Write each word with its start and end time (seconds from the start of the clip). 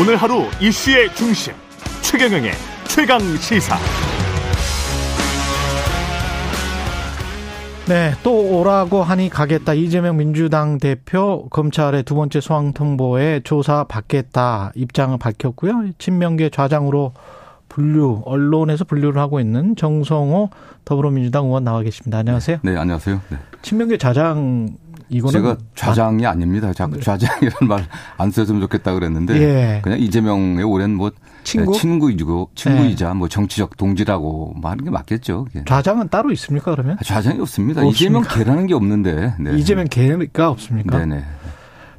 오늘 0.00 0.16
하루 0.16 0.44
이슈의 0.62 1.14
중심 1.14 1.52
최경영의 2.00 2.52
최강 2.88 3.20
시사. 3.36 3.76
네, 7.86 8.14
또 8.22 8.60
오라고 8.60 9.02
하니 9.02 9.28
가겠다. 9.28 9.74
이재명 9.74 10.16
민주당 10.16 10.78
대표 10.78 11.46
검찰의 11.50 12.04
두 12.04 12.14
번째 12.14 12.40
소환 12.40 12.72
통보에 12.72 13.40
조사 13.44 13.84
받겠다 13.84 14.72
입장을 14.74 15.18
밝혔고요. 15.18 15.90
친명계 15.98 16.48
좌장으로 16.48 17.12
분류, 17.68 18.22
언론에서 18.24 18.84
분류를 18.84 19.20
하고 19.20 19.38
있는 19.38 19.76
정성호 19.76 20.48
더불어민주당 20.86 21.44
의원 21.44 21.64
나와 21.64 21.82
계십니다. 21.82 22.16
안녕하세요. 22.18 22.60
네, 22.62 22.74
안녕하세요. 22.74 23.20
네. 23.28 23.36
친명계 23.60 23.98
좌장 23.98 24.70
이거는 25.10 25.32
제가 25.32 25.56
좌장이 25.74 26.24
아, 26.26 26.34
닙니다 26.34 26.72
자꾸 26.72 26.94
네. 26.96 27.00
좌장이라는 27.02 27.56
말안 27.68 28.30
썼으면 28.30 28.60
좋겠다 28.62 28.94
그랬는데 28.94 29.34
예. 29.40 29.80
그냥 29.82 29.98
이재명의 29.98 30.62
오랜 30.64 30.94
뭐 30.94 31.10
친구? 31.42 31.72
친구이고 31.72 32.50
친구이자 32.54 33.10
예. 33.10 33.12
뭐 33.14 33.28
정치적 33.28 33.76
동지라고 33.76 34.54
뭐 34.56 34.70
하는 34.70 34.84
게 34.84 34.90
맞겠죠. 34.90 35.44
그게. 35.44 35.64
좌장은 35.66 36.08
따로 36.08 36.30
있습니까 36.32 36.70
그러면? 36.70 36.96
아, 37.00 37.04
좌장이 37.04 37.40
없습니다. 37.40 37.82
없습니까? 37.84 37.90
이재명 37.90 38.22
개라는 38.22 38.66
게 38.66 38.74
없는데. 38.74 39.34
네. 39.40 39.56
이재명 39.56 39.86
개가 39.88 40.50
없습니까? 40.50 40.98
네네. 40.98 41.24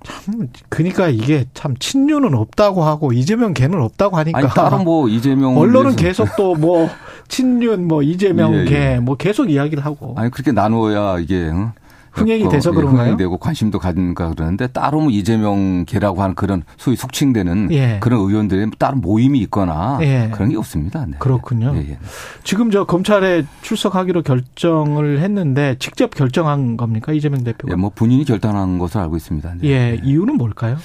참 0.04 0.48
그러니까 0.70 1.10
이게 1.10 1.46
참 1.54 1.76
친유는 1.78 2.34
없다고 2.34 2.84
하고 2.84 3.14
이재명 3.14 3.54
개는 3.54 3.80
없다고 3.82 4.18
하니까 4.18 4.40
아니, 4.40 4.48
따로 4.50 4.80
뭐 4.80 5.08
이재명 5.10 5.58
언론은 5.58 5.96
계속 5.96 6.36
또 6.36 6.56
뭐 6.56 6.90
친윤 7.28 7.88
뭐 7.88 8.04
이재명 8.04 8.54
예, 8.54 8.60
예. 8.62 8.66
개뭐 8.66 9.16
계속 9.16 9.50
이야기를 9.50 9.86
하고 9.86 10.14
아니 10.18 10.30
그렇게 10.30 10.52
나누어야 10.52 11.20
이게 11.20 11.36
응? 11.50 11.72
흥행이 12.12 12.50
돼서 12.50 12.72
예, 12.72 12.76
그런가요? 12.76 13.00
흥행이 13.00 13.18
되고 13.18 13.38
관심도 13.38 13.80
가는가 13.80 14.30
그러는데 14.30 14.68
따로 14.68 15.02
뭐 15.02 15.10
이재명 15.10 15.86
개라고 15.86 16.22
하는 16.22 16.36
그런 16.36 16.64
소위 16.78 16.96
속칭되는 16.96 17.70
예. 17.72 18.00
그런 18.02 18.20
의원들의 18.20 18.72
따로 18.78 18.98
모임이 18.98 19.40
있거나 19.40 20.00
예. 20.02 20.30
그런 20.34 20.50
게 20.50 20.58
없습니다. 20.58 21.06
네. 21.06 21.16
그렇군요. 21.20 21.74
예, 21.76 21.92
예. 21.92 21.98
지금 22.44 22.70
저 22.70 22.86
검찰에 22.86 23.46
출석하기로 23.62 24.24
결정을 24.24 25.20
했는데 25.20 25.76
직접 25.80 26.14
결정한 26.14 26.78
겁니까 26.78 27.14
이재명 27.14 27.44
대표가? 27.44 27.72
예, 27.72 27.76
뭐 27.76 27.92
본인이 27.94 28.26
결단한 28.26 28.78
것으로 28.78 29.04
알고 29.04 29.18
있습니다. 29.18 29.56
네. 29.62 29.68
예, 29.70 30.02
이유는 30.04 30.36
뭘까요? 30.36 30.78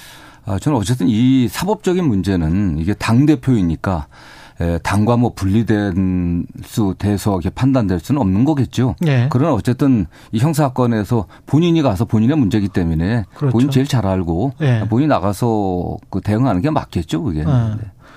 아, 0.45 0.57
저는 0.57 0.77
어쨌든 0.77 1.07
이 1.09 1.49
사법적인 1.49 2.07
문제는 2.07 2.77
이게 2.79 2.93
당 2.93 3.25
대표이니까 3.25 4.07
당과 4.83 5.17
뭐 5.17 5.33
분리된 5.33 6.45
수 6.63 6.95
돼서 6.97 7.39
판단될 7.55 7.99
수는 7.99 8.21
없는 8.21 8.45
거겠죠. 8.45 8.95
네. 8.99 9.27
그러나 9.31 9.53
어쨌든 9.53 10.05
이 10.31 10.39
형사 10.39 10.67
사건에서 10.67 11.27
본인이 11.45 11.81
가서 11.81 12.05
본인의 12.05 12.37
문제이기 12.37 12.69
때문에 12.69 13.23
그렇죠. 13.35 13.51
본인 13.51 13.69
제일 13.69 13.87
잘 13.87 14.05
알고 14.05 14.53
네. 14.59 14.87
본인이 14.87 15.07
나가서 15.07 15.97
그 16.09 16.21
대응하는 16.21 16.61
게 16.61 16.69
맞겠죠, 16.69 17.23
그게. 17.23 17.43
네. 17.43 17.51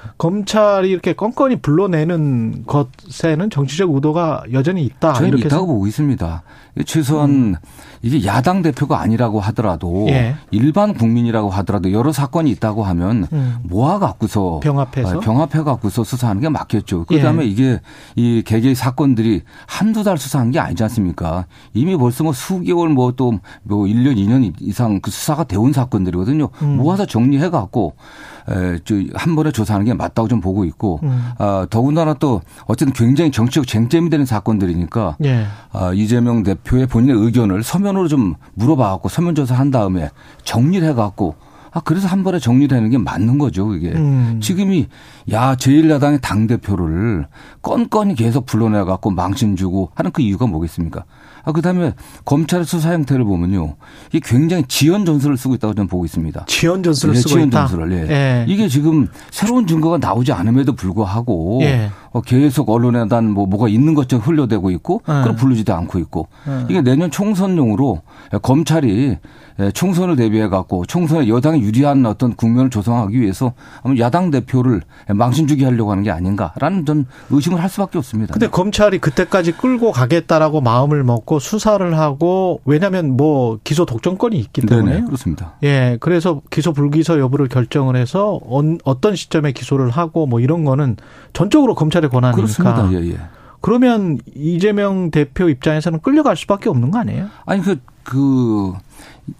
네. 0.04 0.10
검찰이 0.18 0.90
이렇게 0.90 1.12
건건히 1.12 1.56
불러내는 1.56 2.64
것에는 2.66 3.50
정치적 3.50 3.94
의도가 3.94 4.44
여전히 4.52 4.84
있다. 4.84 5.14
저는 5.14 5.28
이렇게 5.30 5.46
있다고 5.46 5.66
보고 5.66 5.86
있습니다. 5.86 6.42
최소한 6.86 7.30
음. 7.30 7.54
이게 8.02 8.24
야당 8.26 8.62
대표가 8.62 9.00
아니라고 9.00 9.40
하더라도 9.40 10.06
예. 10.08 10.36
일반 10.50 10.94
국민이라고 10.94 11.50
하더라도 11.50 11.92
여러 11.92 12.12
사건이 12.12 12.50
있다고 12.52 12.82
하면 12.84 13.26
음. 13.32 13.56
모아 13.62 13.98
갖고서 13.98 14.60
병합해서 14.62 15.18
아, 15.18 15.20
병합해 15.20 15.62
갖고서 15.64 16.04
수사하는 16.04 16.40
게 16.40 16.48
맞겠죠. 16.48 17.04
그다음에 17.04 17.44
예. 17.44 17.48
이게 17.48 17.80
이 18.16 18.42
개개 18.44 18.74
사건들이 18.74 19.42
한두 19.66 20.02
달 20.02 20.16
수사한 20.16 20.50
게 20.50 20.58
아니지 20.58 20.82
않습니까? 20.84 21.46
이미 21.74 21.96
벌써 21.96 22.24
뭐 22.24 22.32
수개월 22.32 22.88
뭐 22.88 23.12
또뭐 23.12 23.40
뭐 23.64 23.84
1년 23.84 24.16
2년 24.16 24.54
이상 24.60 25.00
그 25.00 25.10
수사가 25.10 25.44
되온 25.44 25.72
사건들이거든요. 25.72 26.48
음. 26.62 26.76
모아서 26.76 27.04
정리해 27.04 27.50
갖고 27.50 27.94
한 29.14 29.36
번에 29.36 29.52
조사하는 29.52 29.84
게 29.84 29.89
맞다고 29.94 30.28
좀 30.28 30.40
보고 30.40 30.64
있고 30.64 31.00
음. 31.02 31.32
아, 31.38 31.66
더군다나 31.70 32.14
또 32.14 32.40
어쨌든 32.66 32.92
굉장히 32.92 33.30
정치적 33.30 33.66
쟁점이 33.66 34.10
되는 34.10 34.24
사건들이니까 34.26 35.16
예. 35.24 35.46
아, 35.72 35.92
이재명 35.92 36.42
대표의 36.42 36.86
본인의 36.86 37.16
의견을 37.16 37.62
서면으로 37.62 38.08
좀 38.08 38.34
물어봐갖고 38.54 39.08
서면 39.08 39.34
조사한 39.34 39.70
다음에 39.70 40.10
정리를 40.44 40.86
해갖고 40.88 41.34
아, 41.72 41.80
그래서 41.80 42.08
한 42.08 42.24
번에 42.24 42.38
정리되는 42.38 42.90
게 42.90 42.98
맞는 42.98 43.38
거죠, 43.38 43.74
이게. 43.74 43.92
음. 43.92 44.40
지금이, 44.42 44.88
야, 45.30 45.54
제1야당의 45.54 46.20
당 46.20 46.46
대표를 46.46 47.26
건건히 47.62 48.14
계속 48.14 48.44
불러내 48.44 48.82
갖고 48.82 49.10
망신 49.10 49.54
주고 49.56 49.90
하는 49.94 50.10
그 50.10 50.20
이유가 50.20 50.46
뭐겠습니까? 50.46 51.04
아, 51.44 51.52
그 51.52 51.62
다음에 51.62 51.94
검찰의 52.24 52.64
수사 52.66 52.92
형태를 52.92 53.24
보면요. 53.24 53.76
이게 54.12 54.20
굉장히 54.22 54.64
지연 54.68 55.04
전술을 55.04 55.36
쓰고 55.36 55.54
있다고 55.54 55.74
저는 55.74 55.88
보고 55.88 56.04
있습니다. 56.04 56.44
지연 56.46 56.82
전술을 56.82 57.14
네, 57.14 57.20
쓰고 57.20 57.30
지연 57.30 57.48
있다? 57.48 57.66
전술을. 57.66 57.92
예. 57.92 58.12
예. 58.12 58.44
이게 58.48 58.68
지금 58.68 59.08
새로운 59.30 59.66
증거가 59.66 59.98
나오지 59.98 60.32
않음에도 60.32 60.74
불구하고 60.74 61.60
예. 61.62 61.90
어, 62.12 62.20
계속 62.20 62.68
언론에 62.70 63.06
대한 63.08 63.30
뭐, 63.30 63.46
뭐가 63.46 63.68
있는 63.68 63.94
것처럼 63.94 64.24
흘려대고 64.24 64.70
있고 64.72 65.02
예. 65.08 65.12
그걸 65.12 65.36
부르지도 65.36 65.74
않고 65.74 65.98
있고 66.00 66.28
예. 66.48 66.66
이게 66.68 66.82
내년 66.82 67.10
총선용으로 67.10 68.02
검찰이 68.42 69.16
예, 69.60 69.70
총선을 69.72 70.16
대비해 70.16 70.48
갖고 70.48 70.86
총선에 70.86 71.28
여당이 71.28 71.60
유리한 71.60 72.06
어떤 72.06 72.34
국면을 72.34 72.70
조성하기 72.70 73.20
위해서 73.20 73.52
아마 73.82 73.94
야당 73.98 74.30
대표를 74.30 74.82
망신 75.08 75.46
주기 75.46 75.64
하려고 75.64 75.90
하는 75.90 76.02
게 76.02 76.10
아닌가라는 76.10 76.86
전 76.86 77.06
의심을 77.30 77.62
할 77.62 77.68
수밖에 77.68 77.98
없습니다. 77.98 78.32
근데 78.32 78.48
검찰이 78.48 78.98
그때까지 78.98 79.52
끌고 79.52 79.92
가겠다라고 79.92 80.60
마음을 80.60 81.04
먹고 81.04 81.38
수사를 81.38 81.98
하고 81.98 82.60
왜냐하면 82.64 83.16
뭐 83.16 83.58
기소 83.62 83.84
독점권이 83.84 84.38
있기 84.38 84.62
때문에 84.62 84.92
네네, 84.92 85.04
그렇습니다. 85.06 85.54
예, 85.62 85.98
그래서 86.00 86.40
기소 86.50 86.72
불기소 86.72 87.20
여부를 87.20 87.48
결정을 87.48 87.96
해서 87.96 88.40
어떤 88.84 89.14
시점에 89.14 89.52
기소를 89.52 89.90
하고 89.90 90.26
뭐 90.26 90.40
이런 90.40 90.64
거는 90.64 90.96
전적으로 91.32 91.74
검찰 91.74 91.99
의 92.04 92.10
권한이니까. 92.10 92.36
그렇습니다. 92.36 92.92
예, 92.92 93.12
예. 93.12 93.20
그러면 93.60 94.18
이재명 94.34 95.10
대표 95.10 95.48
입장에서는 95.48 96.00
끌려갈 96.00 96.36
수밖에 96.36 96.68
없는 96.70 96.90
거 96.90 96.98
아니에요? 96.98 97.26
아니 97.44 97.62
그, 97.62 97.78
그 98.02 98.72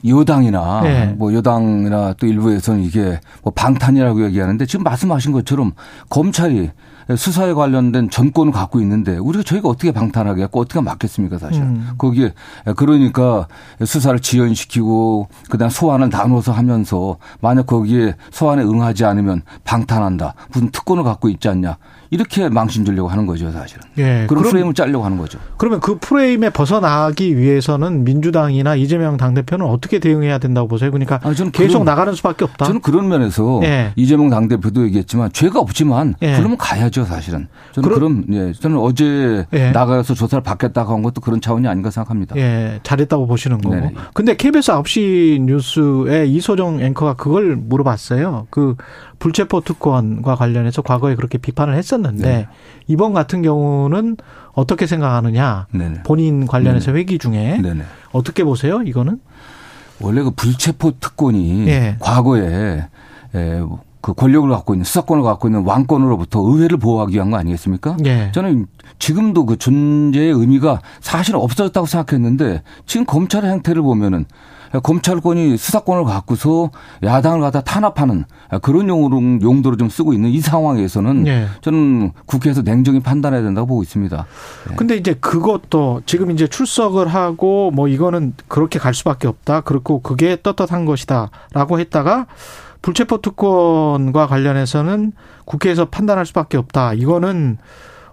여당이나 0.07 0.81
네. 0.83 1.07
뭐 1.19 1.33
여당이나 1.35 2.15
또 2.15 2.27
일부에서는 2.27 2.83
이게 2.83 3.21
뭐 3.43 3.53
방탄이라고 3.55 4.25
얘기하는데 4.27 4.67
지금 4.67 4.85
말씀하신 4.85 5.33
것처럼 5.33 5.73
검찰이 6.09 6.71
수사에 7.17 7.53
관련된 7.55 8.09
전권을 8.11 8.53
갖고 8.53 8.81
있는데 8.81 9.17
우리가 9.17 9.43
저희가 9.43 9.69
어떻게 9.69 9.91
방탄하게 9.91 10.43
했고 10.43 10.61
어떻게 10.61 10.81
막겠습니까 10.81 11.39
사실 11.39 11.63
음. 11.63 11.91
거기에 11.99 12.35
그러니까 12.77 13.49
수사를 13.85 14.19
지연시키고 14.21 15.29
그다음 15.51 15.71
소환을 15.71 16.09
나눠서 16.11 16.53
하면서 16.53 17.17
만약 17.41 17.67
거기에 17.67 18.15
소환에 18.31 18.63
응하지 18.63 19.05
않으면 19.05 19.43
방탄한다 19.65 20.35
무슨 20.53 20.71
특권을 20.71 21.03
갖고 21.03 21.29
있지 21.29 21.49
않냐 21.49 21.79
이렇게 22.11 22.49
망신 22.49 22.85
주려고 22.85 23.09
하는 23.09 23.25
거죠, 23.25 23.53
사실은. 23.53 23.83
예. 23.99 24.27
그런 24.29 24.43
그럼, 24.43 24.51
프레임을 24.51 24.75
짜려고 24.75 25.05
하는 25.05 25.17
거죠. 25.17 25.39
그러면 25.57 25.81
그 25.81 25.97
프레임에 26.01 26.51
벗어나기 26.51 27.37
위해서는 27.37 28.03
민주당이나 28.03 28.75
이재명 28.75 29.17
당대표는 29.17 29.65
어떻게 29.65 30.01
대응해야 30.01 30.39
된다고 30.39 30.67
보세요? 30.67 30.91
그러니까 30.91 31.21
아, 31.23 31.33
저는 31.33 31.53
계속 31.53 31.75
그런, 31.75 31.85
나가는 31.85 32.13
수밖에 32.13 32.45
없다. 32.45 32.65
저는 32.65 32.81
그런 32.81 33.09
면에서 33.09 33.61
예. 33.63 33.93
이재명 33.95 34.29
당대표도 34.29 34.85
얘기했지만 34.87 35.31
죄가 35.33 35.61
없지만 35.61 36.15
예. 36.23 36.37
그러면 36.37 36.59
가야죠, 36.59 37.05
사실은. 37.05 37.47
저는 37.73 37.89
그럼, 37.89 38.25
그럼 38.27 38.49
예. 38.49 38.53
저는 38.53 38.77
어제 38.79 39.47
예. 39.53 39.71
나가서 39.71 40.15
조사를 40.15 40.43
받겠다고 40.43 40.93
한 40.93 41.03
것도 41.03 41.21
그런 41.21 41.41
차원이 41.41 41.69
아닌가 41.69 41.91
생각합니다. 41.91 42.37
예. 42.37 42.81
잘했다고 42.83 43.29
보시는 43.29 43.61
거고. 43.61 43.75
네네. 43.75 43.95
근데 44.15 44.37
KBS 44.37 44.73
9시 44.73 45.43
뉴스에 45.43 46.27
이소정 46.27 46.81
앵커가 46.81 47.15
그걸 47.15 47.55
물어봤어요. 47.55 48.49
그 48.51 48.75
불체포 49.21 49.61
특권과 49.61 50.35
관련해서 50.35 50.83
과거에 50.83 51.15
그렇게 51.15 51.39
비판을 51.39 51.77
했었는데 51.77 52.27
네. 52.27 52.49
이번 52.89 53.13
같은 53.13 53.43
경우는 53.43 54.17
어떻게 54.53 54.87
생각하느냐? 54.87 55.69
네네. 55.73 56.03
본인 56.03 56.47
관련해서 56.47 56.87
네네. 56.87 56.99
회기 56.99 57.19
중에 57.19 57.61
네네. 57.63 57.85
어떻게 58.11 58.43
보세요? 58.43 58.83
이거는 58.83 59.21
원래 60.01 60.23
그 60.23 60.31
불체포 60.31 60.99
특권이 60.99 61.67
네. 61.67 61.97
과거에 62.01 62.87
에, 63.35 63.63
그 64.01 64.15
권력을 64.15 64.49
갖고 64.49 64.73
있는 64.73 64.85
수사권을 64.85 65.23
갖고 65.23 65.49
있는 65.49 65.65
왕권으로부터 65.65 66.41
의회를 66.41 66.79
보호하기 66.79 67.15
위한 67.15 67.31
거 67.31 67.37
아니겠습니까? 67.37 67.99
네. 68.01 68.33
저는 68.33 68.67
지금도 68.99 69.45
그 69.45 69.59
존재의 69.59 70.33
의미가 70.33 70.81
사실 71.01 71.37
없어졌다고 71.37 71.87
생각했는데 71.87 72.63
지금 72.87 73.05
검찰의 73.05 73.51
행태를 73.51 73.83
보면은 73.83 74.25
검찰권이 74.83 75.57
수사권을 75.57 76.05
갖고서 76.05 76.71
야당을 77.03 77.41
갖다 77.41 77.61
탄압하는 77.61 78.25
그런 78.63 78.89
용어로, 78.89 79.41
용도로 79.43 79.77
좀 79.77 79.89
쓰고 79.89 80.13
있는 80.13 80.31
이 80.31 80.41
상황에서는 80.41 81.25
네. 81.25 81.47
저는 81.61 82.13
국회에서 82.27 82.63
냉정히 82.63 83.01
판단해야 83.01 83.43
된다고 83.43 83.67
보고 83.67 83.83
있습니다. 83.83 84.27
네. 84.69 84.77
근데 84.77 84.97
이제 84.97 85.15
그것도 85.15 86.03
지금 86.07 86.31
이제 86.31 86.47
출석을 86.47 87.09
하고 87.09 87.71
뭐 87.73 87.89
이거는 87.89 88.35
그렇게 88.47 88.79
갈 88.79 88.95
수밖에 88.95 89.27
없다. 89.27 89.63
그렇고 89.63 90.01
그게 90.03 90.37
떳떳한 90.41 90.85
것이다라고 90.85 91.81
했다가 91.81 92.27
불체포 92.83 93.21
특권과 93.21 94.27
관련해서는 94.27 95.13
국회에서 95.45 95.87
판단할 95.87 96.27
수밖에 96.27 96.57
없다. 96.57 96.95
이거는 96.95 97.59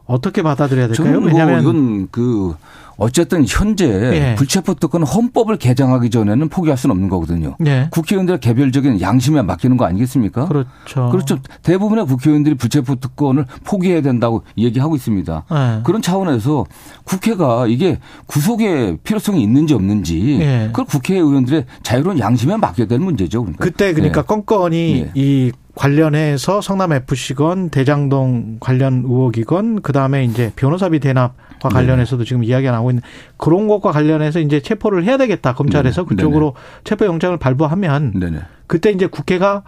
어떻게 0.06 0.42
받아들여야 0.42 0.88
될까요? 0.88 1.20
뭐 1.20 1.28
왜냐하면 1.28 1.62
이건 1.62 2.08
그 2.12 2.56
어쨌든 2.98 3.46
현재 3.48 3.86
예. 3.86 4.36
불체포 4.36 4.74
특권은 4.76 5.06
헌법을 5.08 5.58
개정하기 5.58 6.10
전에는 6.10 6.50
포기할 6.50 6.78
수는 6.78 6.94
없는 6.96 7.10
거거든요. 7.10 7.56
예. 7.66 7.88
국회의원들의 7.92 8.40
개별적인 8.40 9.02
양심에 9.02 9.42
맡기는 9.44 9.78
거 9.78 9.86
아니겠습니까? 9.86 10.48
그렇죠. 10.48 11.10
그렇죠. 11.12 11.38
대부분의 11.64 12.06
국회의원들이 12.08 12.56
불체포 12.56 12.96
특권을 12.96 13.46
포기해야 13.64 14.02
된다고 14.02 14.44
얘기하고 14.58 14.96
있습니다. 14.96 15.46
예. 15.52 15.82
그런 15.84 16.02
차원에서 16.02 16.66
국회가 17.04 17.68
이게 17.68 18.00
구속의 18.26 18.98
필요성이 19.04 19.44
있는지 19.44 19.74
없는지 19.74 20.40
예. 20.42 20.68
그걸 20.68 20.86
국회의원들의 20.86 21.66
자유로운 21.84 22.20
양심에 22.20 22.58
맡겨야 22.58 22.88
되는 22.88 23.06
문제죠. 23.06 23.42
그러니까. 23.42 23.64
그때 23.64 23.94
그러니까 23.94 24.22
예. 24.22 24.26
건건이 24.26 24.78
예. 25.00 25.12
이 25.14 25.52
관련해서 25.78 26.60
성남 26.62 26.92
FC건 26.92 27.70
대장동 27.70 28.58
관련 28.60 29.04
의혹이건 29.06 29.82
그다음에 29.82 30.26
이제 30.26 30.52
변호사비 30.56 31.00
대납과 31.00 31.70
관련해서도 31.70 32.24
네. 32.24 32.28
지금 32.28 32.44
이야기가 32.44 32.72
나오고 32.72 32.92
있는 32.92 33.04
그런 33.38 33.68
것과 33.68 33.92
관련해서 33.92 34.40
이제 34.40 34.60
체포를 34.62 35.06
해야 35.06 35.18
되겠다. 35.18 35.54
검찰에서 35.54 36.02
네. 36.02 36.08
그쪽으로 36.16 36.54
네네. 36.54 36.82
체포 36.84 37.06
영장을 37.06 37.38
발부하면 37.38 38.20
네네. 38.20 38.40
그때 38.66 38.92
이제 38.92 39.08
국회가 39.08 39.64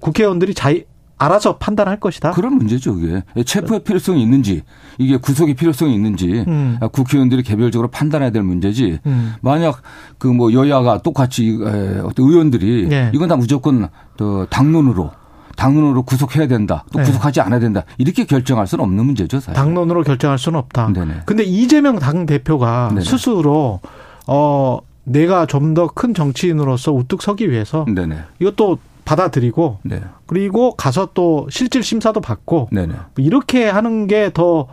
국회의원들이 0.00 0.54
자유 0.54 0.82
알아서 1.18 1.56
판단할 1.56 1.98
것이다. 1.98 2.32
그런 2.32 2.56
문제죠, 2.58 2.94
이게. 2.98 3.22
체포의 3.42 3.84
필요성이 3.84 4.22
있는지, 4.22 4.62
이게 4.98 5.16
구속의 5.16 5.54
필요성이 5.54 5.94
있는지, 5.94 6.44
음. 6.46 6.78
국회의원들이 6.92 7.42
개별적으로 7.42 7.88
판단해야 7.88 8.28
될 8.30 8.42
문제지, 8.42 8.98
음. 9.06 9.32
만약 9.40 9.80
그 10.18 10.28
뭐 10.28 10.52
여야가 10.52 10.98
똑같이 11.00 11.58
어떤 12.04 12.26
의원들이 12.28 12.88
네. 12.90 13.10
이건 13.14 13.28
다 13.28 13.36
무조건 13.36 13.88
또 14.18 14.44
당론으로 14.50 15.10
당론으로 15.56 16.02
구속해야 16.02 16.46
된다. 16.46 16.84
또 16.92 16.98
네. 17.00 17.04
구속하지 17.04 17.40
않아야 17.40 17.58
된다. 17.60 17.82
이렇게 17.98 18.24
결정할 18.24 18.66
수는 18.66 18.84
없는 18.84 19.04
문제죠. 19.06 19.40
사실. 19.40 19.54
당론으로 19.54 20.02
결정할 20.02 20.38
수는 20.38 20.58
없다. 20.58 20.92
네네. 20.92 21.22
근데 21.26 21.42
이재명 21.44 21.98
당 21.98 22.26
대표가. 22.26 22.90
스스로 23.02 23.80
어 24.26 24.78
내가 25.04 25.46
좀 25.46 25.74
더 25.74 25.88
큰 25.88 26.14
정치인으로서 26.14 26.92
우뚝 26.92 27.22
서기 27.22 27.50
위해서 27.50 27.84
네네. 27.92 28.18
이것도 28.40 28.78
받아들이고 29.04 29.78
네. 29.84 30.02
그리고 30.26 30.74
가서 30.74 31.08
또 31.14 31.46
실질 31.48 31.82
심사도 31.82 32.20
받고 32.20 32.68
네네. 32.72 32.94
이렇게 33.18 33.68
하는 33.68 34.06
게 34.08 34.30
더 34.34 34.66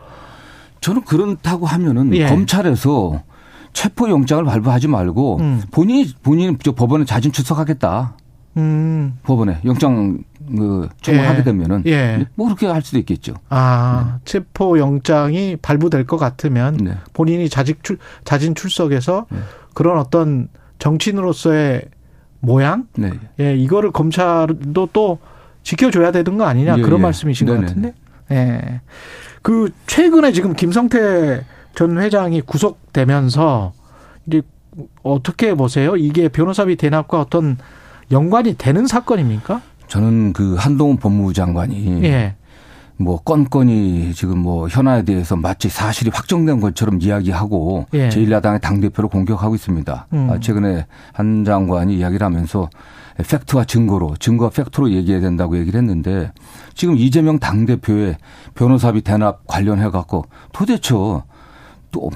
저는 0.82 1.04
그렇다고 1.04 1.66
하면은 1.66 2.14
예. 2.16 2.28
검찰에서 2.28 3.22
체포 3.72 4.10
영장을 4.10 4.44
발부하지 4.44 4.88
말고 4.90 5.38
음. 5.40 5.62
본인이 5.72 6.12
본인이 6.24 6.58
법원에 6.58 7.06
자진 7.06 7.32
출석하겠다. 7.32 8.18
음. 8.58 9.18
법원에 9.24 9.60
영장 9.66 10.18
그 10.48 10.90
청구하게 11.02 11.40
예. 11.40 11.44
되면은 11.44 11.84
예. 11.88 12.28
뭐 12.36 12.48
그렇게 12.48 12.68
할 12.68 12.82
수도 12.82 12.98
있겠죠. 13.00 13.34
아 13.50 14.14
네. 14.16 14.22
체포 14.26 14.78
영장이 14.80 15.58
발부될 15.62 16.06
것 16.06 16.18
같으면 16.18 16.78
네. 16.78 16.98
본인이 17.14 17.50
자직 17.50 17.84
출 17.84 17.98
자진 18.24 18.56
출석해서 18.56 19.28
네. 19.30 19.40
그런 19.74 19.98
어떤 19.98 20.50
정치인으로서의 20.80 21.84
모양, 22.40 22.88
네. 22.98 23.12
예 23.40 23.56
이거를 23.56 23.92
검찰도 23.92 24.90
또 24.92 25.20
지켜줘야 25.64 26.12
되는 26.12 26.38
거 26.38 26.46
아니냐 26.46 26.78
예, 26.78 26.82
그런 26.82 27.00
예. 27.00 27.04
말씀이신. 27.04 27.48
것 27.48 27.60
같은데. 27.60 27.94
예. 28.32 28.82
그 29.42 29.72
최근에 29.88 30.32
지금 30.32 30.54
김성태 30.54 31.46
전 31.76 32.00
회장이 32.00 32.42
구속되면서 32.42 33.74
이제 34.28 34.42
어떻게 35.04 35.54
보세요? 35.54 35.96
이게 35.96 36.28
변호사비 36.30 36.76
대납과 36.78 37.20
어떤 37.20 37.58
연관이 38.12 38.56
되는 38.58 38.88
사건입니까? 38.88 39.62
저는 39.94 40.34
그 40.34 40.56
한동훈 40.56 40.98
법무부 40.98 41.34
장관이 41.34 42.04
예. 42.04 42.34
뭐 42.98 43.22
건건이 43.22 44.16
지금 44.16 44.40
뭐 44.40 44.68
현안에 44.68 45.04
대해서 45.04 45.36
마치 45.36 45.70
사실이 45.70 46.10
확정된 46.12 46.60
것처럼 46.62 47.00
이야기하고 47.00 47.86
예. 47.94 48.10
제1야당의 48.10 48.60
당대표를 48.60 49.08
공격하고 49.08 49.54
있습니다. 49.54 50.08
음. 50.14 50.30
아, 50.32 50.40
최근에 50.40 50.88
한 51.14 51.46
장관이 51.46 51.96
이야기를 51.96 52.26
하면서 52.26 52.72
팩트와 53.18 53.66
증거로, 53.66 54.16
증거와 54.18 54.50
팩트로 54.50 54.90
얘기해야 54.94 55.22
된다고 55.22 55.60
얘기를 55.60 55.80
했는데 55.80 56.32
지금 56.74 56.98
이재명 56.98 57.38
당대표의 57.38 58.18
변호사비 58.56 59.02
대납 59.04 59.46
관련해 59.46 59.92
갖고 59.92 60.26
도대체 60.54 60.96
또 60.96 61.22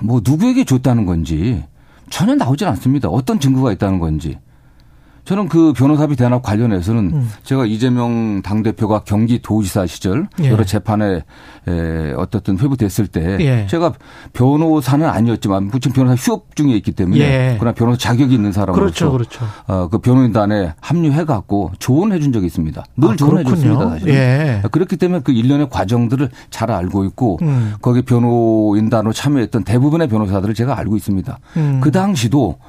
뭐 0.01 0.21
누구에게 0.25 0.63
줬다는 0.63 1.05
건지 1.05 1.63
전혀 2.09 2.33
나오질 2.33 2.67
않습니다. 2.69 3.07
어떤 3.09 3.39
증거가 3.39 3.71
있다는 3.71 3.99
건지. 3.99 4.39
저는 5.27 5.49
그 5.49 5.73
변호사비 5.73 6.15
대납 6.15 6.41
관련해서는 6.41 7.11
음. 7.13 7.29
제가 7.43 7.65
이재명 7.65 8.41
당대표가 8.41 8.99
경기도지사 8.99 9.85
시절 9.85 10.29
예. 10.41 10.49
여러 10.49 10.63
재판에 10.63 11.25
에, 11.67 12.13
어떻든 12.15 12.57
회부됐을 12.57 13.07
때 13.07 13.37
예. 13.41 13.67
제가 13.67 13.91
변호사는 14.31 15.05
아니었지만 15.05 15.69
지금 15.81 15.91
변호사 15.91 16.15
휴업 16.15 16.55
중에 16.55 16.71
있기 16.77 16.93
때문에 16.93 17.19
예. 17.19 17.55
그러나 17.59 17.75
변호사 17.75 17.97
자격이 17.97 18.33
있는 18.33 18.53
사람으로서 18.53 18.79
그렇죠, 18.79 19.11
그렇죠. 19.11 19.45
어, 19.67 19.89
그 19.89 19.97
변호인단에 19.97 20.75
합류해 20.79 21.25
갖고 21.25 21.73
조언해 21.77 22.21
준 22.21 22.31
적이 22.31 22.45
있습니다. 22.45 22.85
늘 22.95 23.09
아, 23.09 23.15
조언해 23.17 23.43
줬습니다. 23.43 23.89
사실. 23.89 24.07
예. 24.07 24.61
그렇기 24.71 24.95
때문에 24.95 25.23
그 25.25 25.33
일련의 25.33 25.69
과정들을 25.69 26.29
잘 26.51 26.71
알고 26.71 27.03
있고 27.03 27.39
음. 27.41 27.73
거기 27.81 28.01
변호인단으로 28.01 29.11
참여했던 29.11 29.65
대부분의 29.65 30.07
변호사들을 30.07 30.53
제가 30.53 30.77
알고 30.77 30.95
있습니다. 30.95 31.37
음. 31.57 31.81
그 31.83 31.91
당시도 31.91 32.59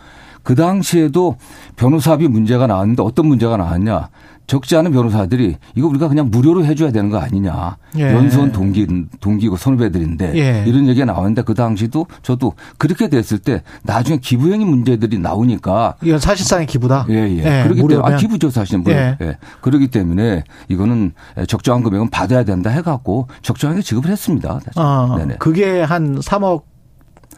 그 0.48 0.54
당시에도 0.54 1.36
변호사비 1.76 2.26
문제가 2.26 2.66
나왔는데 2.66 3.02
어떤 3.02 3.26
문제가 3.26 3.58
나왔냐. 3.58 4.08
적지 4.46 4.76
않은 4.76 4.92
변호사들이 4.92 5.58
이거 5.74 5.88
우리가 5.88 6.08
그냥 6.08 6.30
무료로 6.30 6.64
해줘야 6.64 6.90
되는 6.90 7.10
거 7.10 7.18
아니냐. 7.18 7.76
예. 7.98 8.14
연수원 8.14 8.50
동기, 8.50 8.86
동기고 9.20 9.58
선후배들인데 9.58 10.32
예. 10.36 10.64
이런 10.66 10.88
얘기가 10.88 11.04
나왔는데 11.04 11.42
그 11.42 11.52
당시도 11.52 12.06
저도 12.22 12.54
그렇게 12.78 13.10
됐을 13.10 13.36
때 13.36 13.62
나중에 13.82 14.20
기부행위 14.20 14.64
문제들이 14.64 15.18
나오니까. 15.18 15.96
이건 16.02 16.18
사실상의 16.18 16.66
기부다? 16.66 17.04
예, 17.10 17.14
예. 17.14 17.36
예 17.40 17.62
그렇기 17.64 17.86
때문에, 17.86 18.14
아, 18.14 18.16
기부죠 18.16 18.48
사실은. 18.48 18.84
뭐. 18.84 18.92
예. 18.94 19.18
예. 19.20 19.36
그렇기 19.60 19.88
때문에 19.88 20.44
이거는 20.70 21.12
적정한 21.46 21.82
금액은 21.82 22.08
받아야 22.08 22.44
된다 22.44 22.70
해갖고 22.70 23.28
적정하게 23.42 23.82
지급을 23.82 24.10
했습니다. 24.10 24.60
아, 24.76 25.14
네네. 25.18 25.36
그게 25.40 25.82
한 25.82 26.18
3억. 26.20 26.62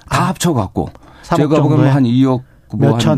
다 0.09 0.29
합쳐갖고. 0.29 0.91
제가 1.23 1.63
보기에는 1.63 1.91
한 1.91 2.05
2억 2.05 2.50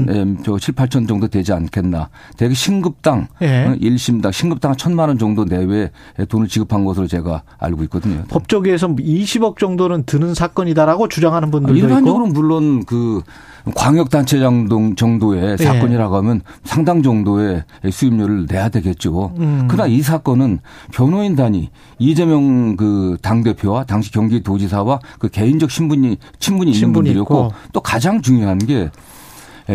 예, 0.08 0.42
저 0.44 0.58
7, 0.58 0.74
8천 0.74 1.08
정도 1.08 1.28
되지 1.28 1.52
않겠나. 1.52 2.08
대개 2.36 2.54
신급당 2.54 3.28
예. 3.42 3.76
1심당 3.80 4.26
어, 4.26 4.32
신급당 4.32 4.76
천만 4.76 5.08
원 5.08 5.18
정도 5.18 5.44
내외 5.44 5.90
돈을 6.28 6.48
지급한 6.48 6.84
것으로 6.84 7.06
제가 7.06 7.42
알고 7.58 7.82
있거든요. 7.84 8.22
법조계에서 8.28 8.88
20억 8.88 9.58
정도는 9.58 10.04
드는 10.04 10.34
사건이다라고 10.34 11.08
주장하는 11.08 11.50
분들도 11.50 11.76
일반적으로 11.76 12.26
있고. 12.26 12.34
물론 12.34 12.84
그 12.84 13.22
광역단체장 13.74 14.68
정도의 14.96 15.56
예. 15.58 15.64
사건이라고 15.64 16.16
하면 16.16 16.40
상당 16.64 17.02
정도의 17.02 17.64
수입료를 17.90 18.46
내야 18.48 18.68
되겠죠. 18.68 19.32
음. 19.38 19.68
그러나 19.68 19.86
이 19.86 20.02
사건은 20.02 20.58
변호인단이 20.92 21.70
이재명 21.98 22.76
그 22.76 23.16
당대표와 23.22 23.84
당시 23.84 24.10
경기도지사와 24.10 25.00
그 25.18 25.28
개인적 25.28 25.70
신분이 25.70 26.16
친분이 26.38 26.72
있는 26.72 26.92
분들이었고 26.92 27.52
또 27.72 27.80
가장 27.80 28.20
중요한 28.20 28.58
게 28.58 28.72
예, 28.72 28.90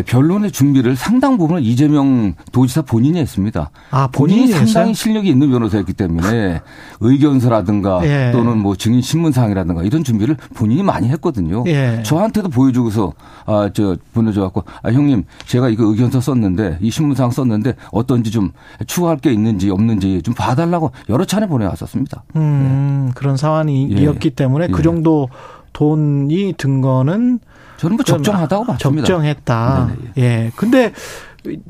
변론의 0.05 0.51
준비를 0.51 0.95
상당 0.95 1.37
부분을 1.37 1.63
이재명 1.63 2.33
도지사 2.51 2.81
본인이 2.83 3.19
했습니다. 3.19 3.69
아, 3.91 4.07
본인이, 4.07 4.41
본인이 4.41 4.57
상당히 4.57 4.93
실력이 4.93 5.29
있는 5.29 5.49
변호사였기 5.49 5.93
때문에 5.93 6.61
의견서라든가 6.99 8.01
예. 8.03 8.31
또는 8.31 8.57
뭐 8.57 8.75
증인 8.75 9.01
신문사항이라든가 9.01 9.83
이런 9.83 10.03
준비를 10.03 10.37
본인이 10.55 10.83
많이 10.83 11.09
했거든요. 11.09 11.63
예. 11.67 12.01
저한테도 12.03 12.49
보여주고서 12.49 13.13
아, 13.45 13.69
저 13.73 13.97
보내줘 14.13 14.41
갖고 14.41 14.63
아, 14.83 14.91
형님 14.91 15.23
제가 15.45 15.69
이거 15.69 15.85
의견서 15.85 16.21
썼는데 16.21 16.79
이 16.81 16.91
신문사항 16.91 17.31
썼는데 17.31 17.75
어떤지 17.91 18.31
좀 18.31 18.51
추가할 18.85 19.17
게 19.17 19.31
있는지 19.31 19.69
없는지 19.69 20.21
좀 20.21 20.33
봐달라고 20.33 20.91
여러 21.09 21.25
차례 21.25 21.47
보내왔었습니다. 21.47 22.23
음, 22.35 23.07
예. 23.09 23.13
그런 23.15 23.37
상황이었기 23.37 24.27
예. 24.27 24.35
때문에 24.35 24.67
그 24.67 24.79
예. 24.79 24.83
정도 24.83 25.29
돈이 25.77 26.55
든 26.57 26.81
거는 26.81 27.39
저는 27.77 27.97
뭐 27.97 28.03
적정하다고 28.03 28.65
봤습니다. 28.65 29.05
적정했다. 29.05 29.91
네네. 29.95 30.11
예. 30.17 30.51
근데 30.55 30.91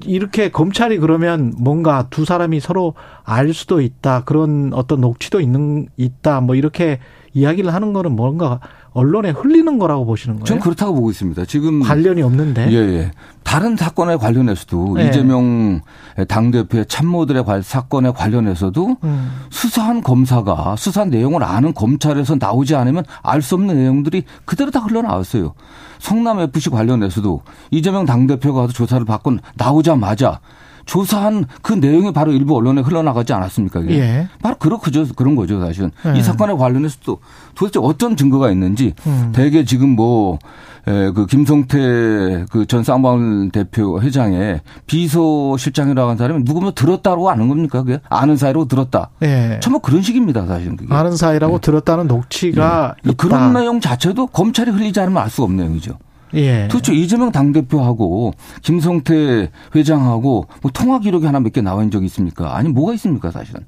이렇게 0.05 0.49
검찰이 0.49 0.97
그러면 0.97 1.53
뭔가 1.57 2.07
두 2.09 2.23
사람이 2.23 2.61
서로 2.61 2.93
알 3.25 3.53
수도 3.53 3.81
있다. 3.81 4.23
그런 4.23 4.71
어떤 4.73 5.01
녹취도 5.01 5.41
있는 5.41 5.89
있다. 5.97 6.39
뭐 6.39 6.55
이렇게 6.55 6.99
이야기를 7.33 7.73
하는 7.73 7.91
거는 7.91 8.15
뭔가 8.15 8.61
언론에 8.97 9.29
흘리는 9.29 9.77
거라고 9.77 10.07
보시는 10.07 10.37
거예요? 10.37 10.45
저는 10.45 10.59
그렇다고 10.59 10.95
보고 10.95 11.11
있습니다. 11.11 11.45
지금 11.45 11.81
관련이 11.83 12.23
없는데. 12.23 12.71
예, 12.71 12.75
예. 12.75 13.11
다른 13.43 13.77
사건에 13.77 14.15
관련해서도 14.15 14.95
네. 14.95 15.07
이재명 15.07 15.81
당 16.27 16.49
대표의 16.49 16.87
참모들의 16.87 17.43
사건에 17.61 18.11
관련해서도 18.11 18.97
음. 19.03 19.31
수사한 19.51 20.01
검사가 20.01 20.75
수사한 20.77 21.11
내용을 21.11 21.43
아는 21.43 21.75
검찰에서 21.75 22.37
나오지 22.39 22.75
않으면 22.75 23.05
알 23.21 23.41
수 23.41 23.53
없는 23.55 23.75
내용들이 23.75 24.23
그대로 24.45 24.71
다 24.71 24.79
흘러나왔어요. 24.79 25.53
성남 25.99 26.39
FC 26.39 26.71
관련해서도 26.71 27.43
이재명 27.69 28.05
당 28.05 28.25
대표가 28.25 28.61
와서 28.61 28.73
조사를 28.73 29.05
받고 29.05 29.37
나오자마자 29.55 30.39
조사한 30.87 31.45
그 31.61 31.73
내용이 31.73 32.11
바로 32.13 32.31
일부 32.31 32.55
언론에 32.55 32.81
흘러나가지 32.81 33.33
않았습니까? 33.33 33.81
이게? 33.81 33.99
예. 33.99 34.27
바로 34.41 34.57
그렇죠. 34.57 35.05
그런 35.15 35.35
거죠, 35.35 35.59
사실은. 35.59 35.91
예. 36.07 36.17
이 36.17 36.23
사건에 36.23 36.53
관련해서 36.53 36.97
또 37.05 37.19
도대체 37.53 37.79
어떤 37.83 38.15
증거가 38.17 38.49
있는지 38.49 38.93
음. 39.05 39.31
대개 39.35 39.63
지금 39.65 39.89
뭐, 39.89 40.39
에, 40.87 41.11
그 41.11 41.25
김성태 41.27 42.45
그 42.49 42.65
전 42.67 42.83
쌍방울 42.83 43.49
대표 43.51 44.01
회장의 44.01 44.61
비서실장이라고 44.87 46.09
하는 46.09 46.17
사람이 46.17 46.43
누구면 46.43 46.73
들었다고 46.73 47.29
아는 47.29 47.47
겁니까? 47.49 47.83
그게 47.83 47.99
아는 48.09 48.37
사이로 48.37 48.67
들었다. 48.67 49.09
예. 49.23 49.59
정말 49.61 49.81
그런 49.81 50.01
식입니다, 50.01 50.45
사실은. 50.45 50.77
그게. 50.77 50.93
아는 50.93 51.15
사이라고 51.15 51.55
예. 51.55 51.59
들었다는 51.59 52.07
녹취가 52.07 52.95
예. 53.05 53.11
그런 53.17 53.53
내용 53.53 53.79
자체도 53.81 54.27
검찰이 54.27 54.71
흘리지 54.71 54.99
않으면 55.01 55.21
알 55.21 55.29
수가 55.29 55.43
없는 55.45 55.65
내용이죠. 55.65 55.97
예. 56.33 56.67
도대체 56.69 56.93
이재명 56.93 57.31
당대표하고 57.31 58.33
김성태 58.61 59.49
회장하고 59.75 60.47
뭐 60.61 60.71
통화 60.73 60.99
기록이 60.99 61.25
하나 61.25 61.39
몇 61.39 61.51
개 61.53 61.61
나와 61.61 61.81
있는 61.81 61.91
적이 61.91 62.05
있습니까? 62.07 62.55
아니 62.55 62.69
뭐가 62.69 62.93
있습니까 62.95 63.31
사실은. 63.31 63.61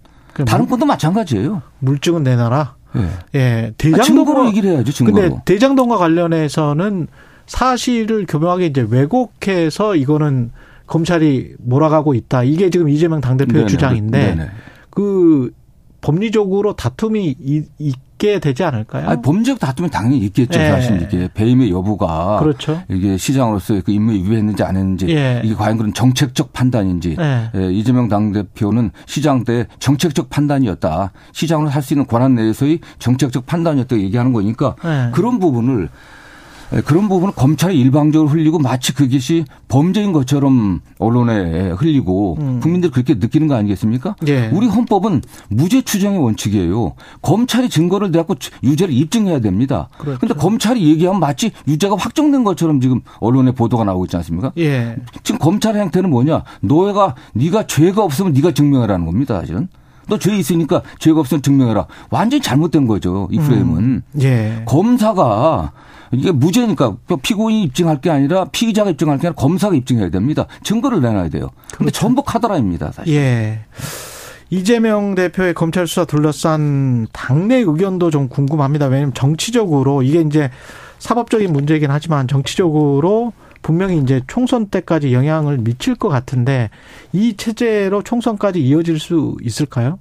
다른 0.45 0.67
건도 0.67 0.85
마찬가지예요. 0.85 1.61
물증은 1.79 2.23
내놔라. 2.23 2.75
예. 2.97 3.39
예. 3.39 3.73
대장동 3.77 4.01
아, 4.01 4.03
증거로 4.03 4.47
얘기를 4.47 4.71
해야죠. 4.71 4.91
증거로. 4.91 5.15
근데 5.29 5.41
대장동과 5.45 5.97
관련해서는 5.97 7.07
사실을 7.45 8.25
교묘하게 8.27 8.67
이제 8.67 8.85
왜곡해서 8.89 9.95
이거는 9.95 10.51
검찰이 10.87 11.55
몰아가고 11.59 12.13
있다. 12.13 12.43
이게 12.43 12.69
지금 12.69 12.89
이재명 12.89 13.21
당대표의 13.21 13.53
네네. 13.65 13.67
주장인데 13.67 14.35
네네. 14.35 14.49
그 14.89 15.51
법리적으로 16.01 16.73
다툼이 16.75 17.35
있게 17.77 18.39
되지 18.39 18.63
않을까요? 18.63 19.07
아니, 19.07 19.21
범죄적 19.21 19.59
다툼이 19.59 19.89
당연히 19.89 20.17
있겠죠. 20.19 20.59
예. 20.59 20.69
사실 20.69 21.01
이게 21.01 21.29
배임의 21.33 21.71
여부가 21.71 22.39
그렇죠. 22.39 22.81
이게 22.89 23.17
시장으로서 23.17 23.81
그 23.81 23.91
임무 23.91 24.11
위배했는지 24.13 24.63
안 24.63 24.75
했는지 24.77 25.07
예. 25.09 25.41
이게 25.43 25.53
과연 25.55 25.77
그런 25.77 25.93
정책적 25.93 26.53
판단인지 26.53 27.15
예. 27.19 27.51
예, 27.55 27.71
이재명 27.71 28.07
당 28.07 28.31
대표는 28.31 28.91
시장 29.05 29.43
때 29.43 29.67
정책적 29.79 30.29
판단이었다. 30.29 31.11
시장으로 31.31 31.69
할 31.69 31.81
수 31.81 31.93
있는 31.93 32.05
권한 32.07 32.35
내에서의 32.35 32.79
정책적 32.99 33.45
판단이었다 33.45 33.97
얘기하는 33.97 34.33
거니까 34.33 34.75
예. 34.83 35.11
그런 35.13 35.39
부분을 35.39 35.83
예, 35.85 35.89
그런 36.85 37.09
부분은 37.09 37.33
검찰이 37.35 37.79
일방적으로 37.79 38.29
흘리고 38.29 38.59
마치 38.59 38.93
그것이 38.93 39.45
범죄인 39.67 40.11
것처럼 40.11 40.81
언론에 40.99 41.71
흘리고 41.71 42.37
음. 42.39 42.59
국민들이 42.61 42.91
그렇게 42.91 43.15
느끼는 43.15 43.47
거 43.47 43.55
아니겠습니까? 43.55 44.15
예. 44.27 44.47
우리 44.49 44.67
헌법은 44.67 45.21
무죄 45.49 45.81
추정의 45.81 46.19
원칙이에요. 46.19 46.93
검찰이 47.23 47.69
증거를 47.69 48.11
대고 48.11 48.35
유죄를 48.63 48.93
입증해야 48.93 49.39
됩니다. 49.39 49.89
그런데 49.97 50.19
그렇죠. 50.19 50.39
검찰이 50.39 50.87
얘기하면 50.89 51.19
마치 51.19 51.51
유죄가 51.67 51.95
확정된 51.97 52.43
것처럼 52.43 52.81
지금 52.81 53.01
언론에 53.19 53.51
보도가 53.51 53.83
나오고 53.83 54.05
있지 54.05 54.15
않습니까? 54.17 54.51
예. 54.59 54.95
지금 55.23 55.39
검찰의 55.39 55.81
행태는 55.81 56.09
뭐냐? 56.11 56.43
너가 56.61 57.15
네가 57.33 57.65
죄가 57.65 58.03
없으면 58.03 58.33
네가 58.33 58.51
증명하라는 58.53 59.05
겁니다. 59.07 59.39
사실은. 59.39 59.69
너 60.07 60.17
죄 60.17 60.35
있으니까 60.35 60.81
죄가 60.99 61.19
없으면 61.19 61.41
증명해라. 61.43 61.85
완전히 62.09 62.41
잘못된 62.41 62.87
거죠. 62.87 63.27
이 63.31 63.37
프레임은. 63.37 63.77
음. 63.77 64.01
예. 64.21 64.63
검사가 64.65 65.71
이게 66.11 66.31
무죄니까 66.31 66.97
피고인이 67.21 67.63
입증할 67.63 68.01
게 68.01 68.09
아니라 68.09 68.45
피의자가 68.45 68.89
입증할 68.91 69.17
게 69.19 69.27
아니라 69.27 69.35
검사가 69.35 69.75
입증해야 69.75 70.09
됩니다. 70.09 70.47
증거를 70.63 71.01
내놔야 71.01 71.29
돼요. 71.29 71.49
그런데 71.67 71.91
그렇죠. 71.91 71.99
전부 71.99 72.23
카더라입니다. 72.23 72.91
사실. 72.91 73.13
예. 73.15 73.59
이재명 74.49 75.13
대표의 75.13 75.53
검찰 75.53 75.87
수사 75.87 76.05
둘러싼 76.05 77.07
당내 77.13 77.57
의견도 77.57 78.09
좀 78.09 78.27
궁금합니다. 78.29 78.87
왜냐하면 78.87 79.13
정치적으로 79.13 80.01
이게 80.01 80.21
이제 80.21 80.49
사법적인 80.97 81.53
문제이긴 81.53 81.91
하지만 81.91 82.27
정치적으로 82.27 83.33
분명히 83.61 83.99
이제 83.99 84.21
총선 84.27 84.67
때까지 84.67 85.13
영향을 85.13 85.57
미칠 85.59 85.95
것 85.95 86.09
같은데 86.09 86.69
이 87.13 87.35
체제로 87.37 88.01
총선까지 88.01 88.59
이어질 88.61 88.99
수 88.99 89.37
있을까요? 89.43 89.99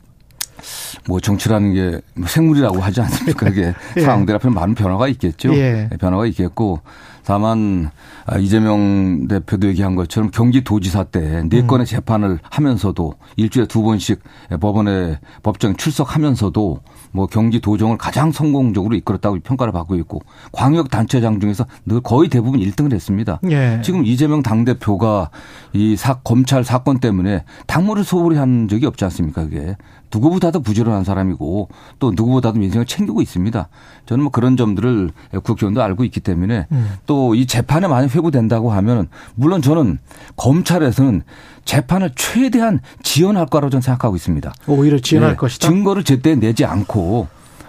뭐 1.07 1.21
정치라는 1.21 1.75
게 1.75 2.01
생물이라고 2.27 2.81
하지 2.81 3.01
않습니까? 3.03 3.47
그게 3.47 3.73
예. 3.97 4.01
상황들 4.01 4.35
앞에 4.35 4.49
많은 4.49 4.75
변화가 4.75 5.09
있겠죠. 5.09 5.55
예. 5.55 5.89
변화가 6.01 6.27
있겠고 6.27 6.81
다만 7.25 7.91
아, 8.25 8.39
이재명 8.39 9.29
대표도 9.29 9.69
얘기한 9.69 9.95
것처럼 9.97 10.31
경기도지사 10.31 11.05
때 11.05 11.43
네 11.49 11.63
건의 11.67 11.85
음. 11.85 11.87
재판을 11.87 12.39
하면서도 12.51 13.15
일주일에 13.37 13.67
두 13.69 13.83
번씩 13.83 14.21
법원에 14.61 15.19
법정 15.43 15.77
출석하면서도 15.77 16.81
뭐 17.13 17.27
경기 17.27 17.61
도정을 17.61 17.99
가장 17.99 18.33
성공적으로 18.33 18.95
이끌었다고 18.97 19.39
평가를 19.41 19.73
받고 19.73 19.97
있고 19.97 20.21
광역 20.53 20.91
단체장 20.91 21.41
중에서 21.41 21.67
늘 21.87 22.01
거의 22.01 22.29
대부분 22.29 22.61
1등을 22.61 22.93
했습니다. 22.93 23.41
예. 23.51 23.81
지금 23.83 24.05
이재명 24.05 24.43
당 24.43 24.65
대표가 24.65 25.31
이 25.73 25.97
사, 25.97 26.15
검찰 26.15 26.65
사건 26.65 26.99
때문에 26.99 27.45
당무를 27.67 28.05
소홀히 28.05 28.37
한 28.37 28.69
적이 28.69 28.87
없지 28.87 29.05
않습니까? 29.05 29.45
그게 29.45 29.77
누구보다도 30.13 30.61
부지런한 30.61 31.05
사람이고 31.05 31.69
또 31.99 32.11
누구보다도 32.11 32.59
민생을 32.59 32.87
챙기고 32.87 33.21
있습니다. 33.23 33.69
저는 34.07 34.25
뭐 34.25 34.31
그런 34.31 34.57
점들을 34.57 35.11
국회의원도 35.43 35.83
알고 35.83 36.05
있기 36.05 36.21
때문에 36.21 36.67
음. 36.73 36.93
또이 37.07 37.47
재판에 37.47 37.87
많이 37.89 38.09
회부된다고 38.09 38.73
하면 38.73 39.09
물론 39.35 39.63
저는 39.63 39.99
검찰에서는 40.37 41.23
재판을 41.69 42.11
최대한 42.17 42.81
지연할 43.03 43.45
거라고 43.45 43.69
저는 43.69 43.83
생각하고 43.83 44.17
있습니다. 44.17 44.55
오히려 44.69 44.99
지연할 44.99 45.33
네. 45.33 45.37
것이다. 45.37 45.69
증거를 45.69 46.03
제때 46.03 46.35
내지 46.35 46.65
않고 46.65 47.29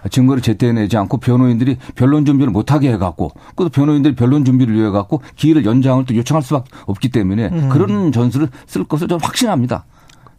증거를 0.09 0.41
제때 0.41 0.71
내지 0.71 0.95
않고 0.95 1.17
변호인들이 1.17 1.77
변론 1.95 2.23
준비를 2.23 2.49
못하게 2.49 2.93
해갖고 2.93 3.33
또 3.57 3.67
변호인들이 3.67 4.15
변론 4.15 4.45
준비를 4.45 4.73
위해 4.73 4.89
갖고 4.89 5.21
기일을 5.35 5.65
연장을 5.65 6.05
또 6.05 6.15
요청할 6.15 6.41
수밖에 6.43 6.69
없기 6.85 7.09
때문에 7.09 7.49
음. 7.49 7.67
그런 7.67 8.13
전술을 8.13 8.47
쓸 8.67 8.85
것을 8.85 9.09
저는 9.09 9.21
확신합니다. 9.21 9.83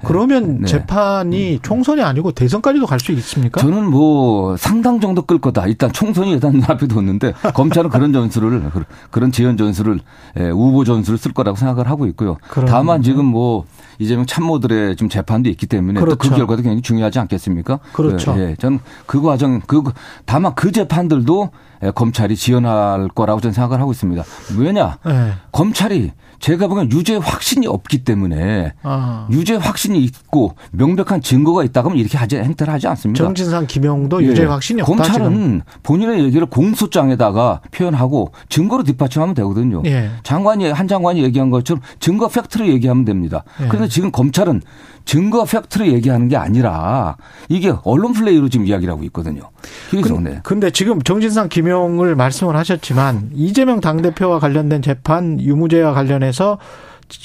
그러면 0.04 0.60
네. 0.60 0.66
재판이 0.66 1.54
음. 1.54 1.58
총선이 1.62 2.02
아니고 2.02 2.32
대선까지도 2.32 2.86
갈 2.86 3.00
수 3.00 3.12
있습니까? 3.12 3.60
저는 3.60 3.90
뭐 3.90 4.56
상당 4.56 5.00
정도 5.00 5.22
끌 5.22 5.38
거다. 5.38 5.66
일단 5.66 5.92
총선이 5.92 6.32
일단 6.32 6.52
눈앞에 6.52 6.86
뒀는데 6.86 7.32
검찰은 7.54 7.88
그런 7.90 8.12
전술을 8.12 8.70
그런 9.10 9.32
지연 9.32 9.56
전술을 9.56 10.00
예, 10.38 10.50
우보 10.50 10.84
전술을 10.84 11.18
쓸 11.18 11.32
거라고 11.32 11.56
생각을 11.56 11.88
하고 11.88 12.06
있고요. 12.06 12.36
그러면. 12.48 12.70
다만 12.72 13.02
지금 13.02 13.24
뭐 13.24 13.64
이재명 13.98 14.26
참모들의 14.26 14.96
좀 14.96 15.08
재판도 15.08 15.48
있기 15.50 15.66
때문에 15.66 16.00
그렇죠. 16.00 16.16
또그 16.16 16.36
결과도 16.36 16.62
굉장히 16.62 16.82
중요하지 16.82 17.18
않겠습니까? 17.20 17.80
그렇죠. 17.92 18.34
예, 18.38 18.54
저는 18.58 18.80
그 19.06 19.20
과정 19.22 19.60
그 19.66 19.82
다만 20.26 20.54
그 20.54 20.72
재판들도 20.72 21.50
예, 21.84 21.90
검찰이 21.90 22.36
지연할 22.36 23.08
거라고 23.08 23.40
저는 23.40 23.54
생각을 23.54 23.80
하고 23.80 23.92
있습니다. 23.92 24.22
왜냐? 24.58 24.98
네. 25.06 25.32
검찰이 25.52 26.12
제가 26.38 26.68
보기엔 26.68 26.90
유죄 26.92 27.16
확신이 27.16 27.66
없기 27.66 28.04
때문에 28.04 28.72
아. 28.82 29.28
유죄 29.30 29.56
확신 29.56 29.89
이 29.94 30.04
있고 30.04 30.54
명백한 30.72 31.20
증거가 31.22 31.64
있다 31.64 31.82
그러면 31.82 31.98
이렇게 32.00 32.18
하지 32.18 32.36
행태를 32.36 32.72
하지 32.72 32.86
않습니다. 32.88 33.24
정진상 33.24 33.66
김용도 33.66 34.22
예. 34.22 34.26
유죄 34.28 34.44
확신이 34.44 34.82
없다. 34.82 34.94
검찰은 34.94 35.32
지금. 35.32 35.60
본인의 35.82 36.24
얘기를 36.24 36.46
공소장에다가 36.46 37.60
표현하고 37.70 38.32
증거로 38.48 38.82
뒷받침하면 38.84 39.34
되거든요. 39.34 39.82
예. 39.86 40.10
장관이 40.22 40.70
한 40.70 40.88
장관이 40.88 41.22
얘기한 41.22 41.50
것처럼 41.50 41.82
증거 41.98 42.28
팩트를 42.28 42.68
얘기하면 42.68 43.04
됩니다. 43.04 43.44
예. 43.62 43.68
그런데 43.68 43.88
지금 43.88 44.10
검찰은 44.10 44.62
증거 45.04 45.44
팩트를 45.44 45.92
얘기하는 45.92 46.28
게 46.28 46.36
아니라 46.36 47.16
이게 47.48 47.72
언론 47.84 48.12
플레이로 48.12 48.48
지금 48.48 48.66
이야기를 48.66 48.92
하고 48.92 49.02
있거든요. 49.04 49.42
그래서 49.90 50.14
근, 50.14 50.24
네. 50.24 50.40
근데 50.42 50.70
지금 50.70 51.02
정진상 51.02 51.48
김용을 51.48 52.14
말씀을 52.14 52.54
하셨지만 52.56 53.30
이재명 53.34 53.80
당대표와 53.80 54.38
관련된 54.38 54.82
재판 54.82 55.40
유무죄와 55.40 55.94
관련해서 55.94 56.58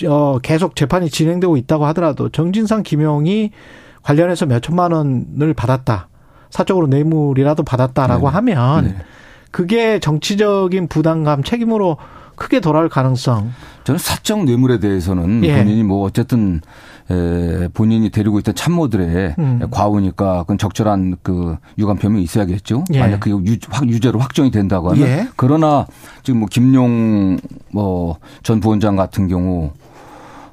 어, 0.08 0.40
계속 0.42 0.76
재판이 0.76 1.10
진행되고 1.10 1.58
있다고 1.58 1.86
하더라도 1.88 2.30
정진상 2.30 2.84
김용이 2.84 3.52
관련해서 4.02 4.46
몇 4.46 4.62
천만 4.62 4.92
원을 4.92 5.54
받았다. 5.56 6.08
사적으로 6.50 6.88
뇌물이라도 6.88 7.64
받았다라고 7.64 8.30
네. 8.30 8.34
하면 8.36 8.86
네. 8.86 8.96
그게 9.52 10.00
정치적인 10.00 10.88
부담감 10.88 11.44
책임으로 11.44 11.98
크게 12.36 12.60
돌아올 12.60 12.90
가능성. 12.90 13.52
저는 13.84 13.98
사적 13.98 14.44
뇌물에 14.44 14.80
대해서는 14.80 15.44
예. 15.46 15.58
본인이 15.58 15.84
뭐 15.84 16.04
어쨌든 16.06 16.62
에, 17.12 17.68
본인이 17.74 18.10
데리고 18.10 18.40
있던 18.40 18.56
참모들의 18.56 19.36
음. 19.38 19.68
과오니까 19.70 20.42
그건 20.44 20.58
적절한 20.58 21.18
그 21.22 21.58
유감 21.78 21.98
표명이 21.98 22.24
있어야겠죠. 22.24 22.84
예. 22.94 23.00
만약 23.00 23.20
그게 23.20 23.36
유, 23.52 23.58
확, 23.70 23.88
유죄로 23.88 24.20
확정이 24.20 24.50
된다고 24.50 24.92
하면 24.92 25.08
예. 25.08 25.28
그러나 25.36 25.86
지금 26.24 26.40
뭐 26.40 26.50
김용 26.50 27.38
뭐전 27.72 28.60
부원장 28.60 28.96
같은 28.96 29.28
경우 29.28 29.72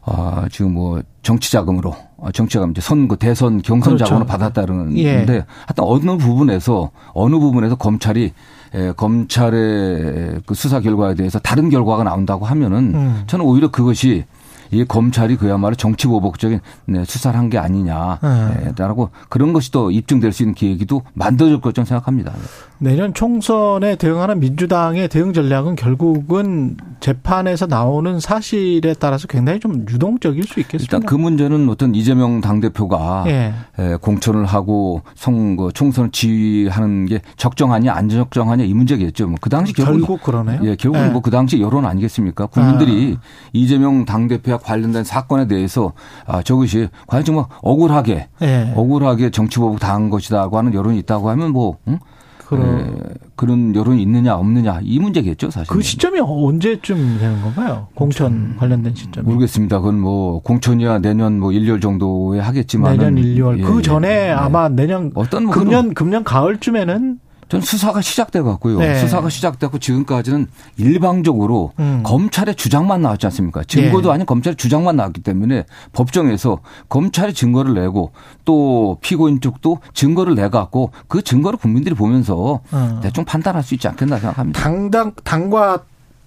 아, 0.04 0.46
지금 0.50 0.74
뭐 0.74 1.00
정치 1.22 1.50
자금으로 1.52 1.94
아, 2.20 2.30
정치 2.32 2.54
자금 2.54 2.72
이제 2.72 2.80
선거 2.80 3.16
대선 3.16 3.62
경선 3.62 3.94
그렇죠. 3.94 4.04
자금을 4.04 4.26
받았다는 4.26 4.98
예. 4.98 5.16
건데 5.16 5.46
하여튼 5.66 5.84
어느 5.84 6.18
부분에서 6.18 6.90
어느 7.14 7.38
부분에서 7.38 7.76
검찰이 7.76 8.32
에, 8.74 8.92
검찰의 8.92 10.40
그 10.46 10.54
수사 10.54 10.80
결과에 10.80 11.14
대해서 11.14 11.38
다른 11.38 11.70
결과가 11.70 12.04
나온다고 12.04 12.46
하면은 12.46 12.94
음. 12.94 13.22
저는 13.26 13.44
오히려 13.44 13.70
그것이 13.70 14.24
이 14.72 14.84
검찰이 14.84 15.36
그야말로 15.36 15.74
정치 15.76 16.06
보복적인 16.08 16.60
네, 16.86 17.04
수사를 17.04 17.38
한 17.38 17.52
게 17.52 17.58
아니냐라고 17.58 19.10
네. 19.12 19.24
그런 19.28 19.52
것이 19.52 19.70
또 19.70 19.90
입증될 19.90 20.32
수 20.32 20.42
있는 20.42 20.54
계기도 20.54 21.02
만들어질 21.12 21.60
것좀 21.60 21.84
생각합니다. 21.84 22.32
내년 22.78 23.12
총선에 23.14 23.94
대응하는 23.96 24.40
민주당의 24.40 25.08
대응 25.08 25.32
전략은 25.32 25.76
결국은 25.76 26.76
재판에서 27.00 27.66
나오는 27.66 28.18
사실에 28.18 28.94
따라서 28.98 29.28
굉장히 29.28 29.60
좀 29.60 29.84
유동적일 29.88 30.44
수 30.44 30.58
있겠습니다. 30.60 30.96
일단 30.96 31.06
그 31.06 31.14
문제는 31.14 31.68
어떤 31.68 31.94
이재명 31.94 32.40
당대표가 32.40 33.24
예. 33.28 33.52
공천을 34.00 34.46
하고 34.46 35.02
선거 35.14 35.70
총선을 35.70 36.10
지휘하는 36.10 37.06
게 37.06 37.20
적정하냐 37.36 37.92
안 37.92 38.08
적정하냐 38.08 38.64
이 38.64 38.74
문제겠죠. 38.74 39.26
뭐그 39.28 39.48
당시 39.50 39.72
결국, 39.74 39.92
결국 39.98 40.22
그러네요. 40.22 40.60
예, 40.64 40.74
결국은 40.74 41.06
예. 41.06 41.10
뭐그 41.10 41.30
당시 41.30 41.60
여론 41.60 41.84
아니겠습니까? 41.84 42.46
국민들이 42.46 43.16
아. 43.20 43.22
이재명 43.52 44.04
당대표와 44.04 44.58
관련된 44.62 45.04
사건에 45.04 45.46
대해서 45.46 45.92
아, 46.26 46.42
저것이 46.42 46.88
과연 47.06 47.24
정말 47.24 47.44
억울하게 47.62 48.28
예. 48.42 48.72
억울하게 48.74 49.30
정치보복 49.30 49.80
당한 49.80 50.10
것이다고 50.10 50.58
하는 50.58 50.74
여론이 50.74 50.98
있다고 50.98 51.28
하면 51.30 51.52
뭐 51.52 51.78
응? 51.88 51.98
그런 52.46 52.76
네, 52.76 53.14
그런 53.34 53.74
여론이 53.74 54.02
있느냐 54.02 54.34
없느냐 54.36 54.80
이 54.82 54.98
문제겠죠 54.98 55.50
사실. 55.50 55.72
그 55.72 55.80
시점이 55.80 56.20
언제쯤 56.20 57.18
되는 57.18 57.40
건가요? 57.40 57.88
공천 57.94 58.56
관련된 58.58 58.94
시점. 58.94 59.24
모르겠습니다. 59.24 59.78
그건 59.78 59.98
뭐 59.98 60.40
공천이야 60.42 60.98
내년 60.98 61.40
뭐 61.40 61.50
1월 61.50 61.80
정도에 61.80 62.40
하겠지만 62.40 62.98
내년 62.98 63.14
1월 63.16 63.58
예, 63.58 63.62
그 63.62 63.80
전에 63.80 64.28
예, 64.28 64.30
아마 64.30 64.68
내년 64.68 65.12
어떤 65.14 65.44
뭐 65.44 65.54
금년 65.54 65.94
금년 65.94 66.24
가을쯤에는 66.24 67.18
전 67.52 67.60
수사가 67.60 68.00
시작돼 68.00 68.40
갖고요. 68.40 68.78
네. 68.78 68.98
수사가 68.98 69.28
시작되고 69.28 69.78
지금까지는 69.78 70.46
일방적으로 70.78 71.72
음. 71.80 72.02
검찰의 72.02 72.54
주장만 72.54 73.02
나왔지 73.02 73.26
않습니까? 73.26 73.62
증거도 73.64 74.08
네. 74.08 74.14
아닌 74.14 74.24
검찰의 74.24 74.56
주장만 74.56 74.96
나왔기 74.96 75.20
때문에 75.20 75.66
법정에서 75.92 76.60
검찰이 76.88 77.34
증거를 77.34 77.74
내고 77.74 78.12
또 78.46 78.96
피고인 79.02 79.42
쪽도 79.42 79.80
증거를 79.92 80.34
내 80.34 80.48
갖고 80.48 80.92
그 81.08 81.20
증거를 81.20 81.58
국민들이 81.58 81.94
보면서 81.94 82.60
음. 82.72 83.00
대충 83.02 83.26
판단할 83.26 83.62
수 83.62 83.74
있지 83.74 83.86
않겠나 83.86 84.16
생각합니다. 84.16 84.58
당당 84.58 85.12
당과 85.22 85.82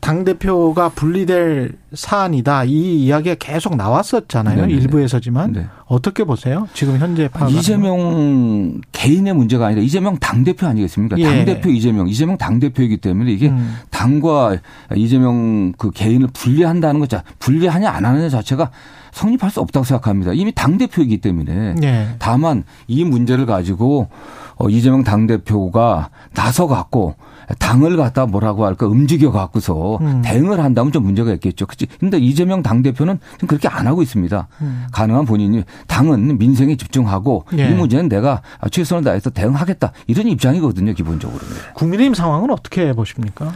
당 0.06 0.24
대표가 0.24 0.90
분리될 0.90 1.72
사안이다 1.96 2.66
이 2.66 3.06
이야기가 3.06 3.38
계속 3.40 3.76
나왔었잖아요 3.76 4.68
네네. 4.68 4.74
일부에서지만 4.74 5.52
네. 5.52 5.66
어떻게 5.88 6.24
보세요? 6.24 6.68
지금 6.76 7.00
현재 7.00 7.28
파악 7.28 7.52
이재명 7.52 8.82
개인의 8.92 9.34
문제가 9.34 9.66
아니라 9.66 9.82
이재명 9.82 10.20
당 10.20 10.44
대표 10.44 10.68
아니겠습니까? 10.68 11.18
예. 11.18 11.24
당 11.24 11.46
대표 11.46 11.70
이재명 11.72 12.08
이재명 12.08 12.38
당 12.38 12.60
대표이기 12.60 12.98
때문에 12.98 13.32
이게 13.32 13.50
음. 13.50 13.78
당과 13.90 14.58
이재명 14.96 15.72
그 15.72 15.90
개인을 15.90 16.28
분리한다는 16.34 17.00
것 17.00 17.10
자, 17.10 17.24
분리하냐 17.40 17.90
안 17.90 18.06
하느냐 18.06 18.30
자체가 18.30 18.70
성립할 19.12 19.50
수 19.50 19.62
없다고 19.62 19.86
생각합니다. 19.86 20.34
이미 20.34 20.52
당 20.54 20.78
대표이기 20.78 21.18
때문에 21.18 21.76
예. 21.82 22.10
다만 22.20 22.64
이 22.86 23.04
문제를 23.06 23.48
가지고 23.48 24.10
어, 24.58 24.70
이재명 24.70 25.04
당 25.04 25.28
대표가 25.28 26.10
나서 26.34 26.68
갖고 26.68 27.16
당을 27.60 27.98
갖다 27.98 28.26
뭐라고 28.26 28.66
할까 28.66 28.88
움직여 28.88 29.32
갖고서 29.32 29.98
음. 30.02 30.22
대응을 30.24 30.60
한다면 30.60 30.92
좀 30.92 31.04
문제가 31.04 31.32
있겠죠. 31.34 31.66
그치? 31.66 31.86
근데 32.00 32.18
이재명 32.18 32.64
당대표는 32.64 33.20
지금 33.34 33.48
그렇게 33.48 33.68
안 33.68 33.88
하고 33.88 34.02
있습니다. 34.02 34.48
음. 34.62 34.88
가능한 34.92 35.26
본인이 35.26 35.64
당은 35.88 36.38
민생에 36.38 36.76
집중하고 36.76 37.46
예. 37.58 37.70
이 37.70 37.74
문제는 37.74 38.10
내가 38.10 38.42
최선을 38.72 39.04
다해서 39.04 39.30
대응하겠다. 39.30 39.92
이런 40.08 40.28
입장이거든요, 40.28 40.94
기본적으로. 40.94 41.40
국민의힘 41.76 42.14
상황은 42.14 42.50
어떻게 42.50 42.94
보십니까? 42.94 43.54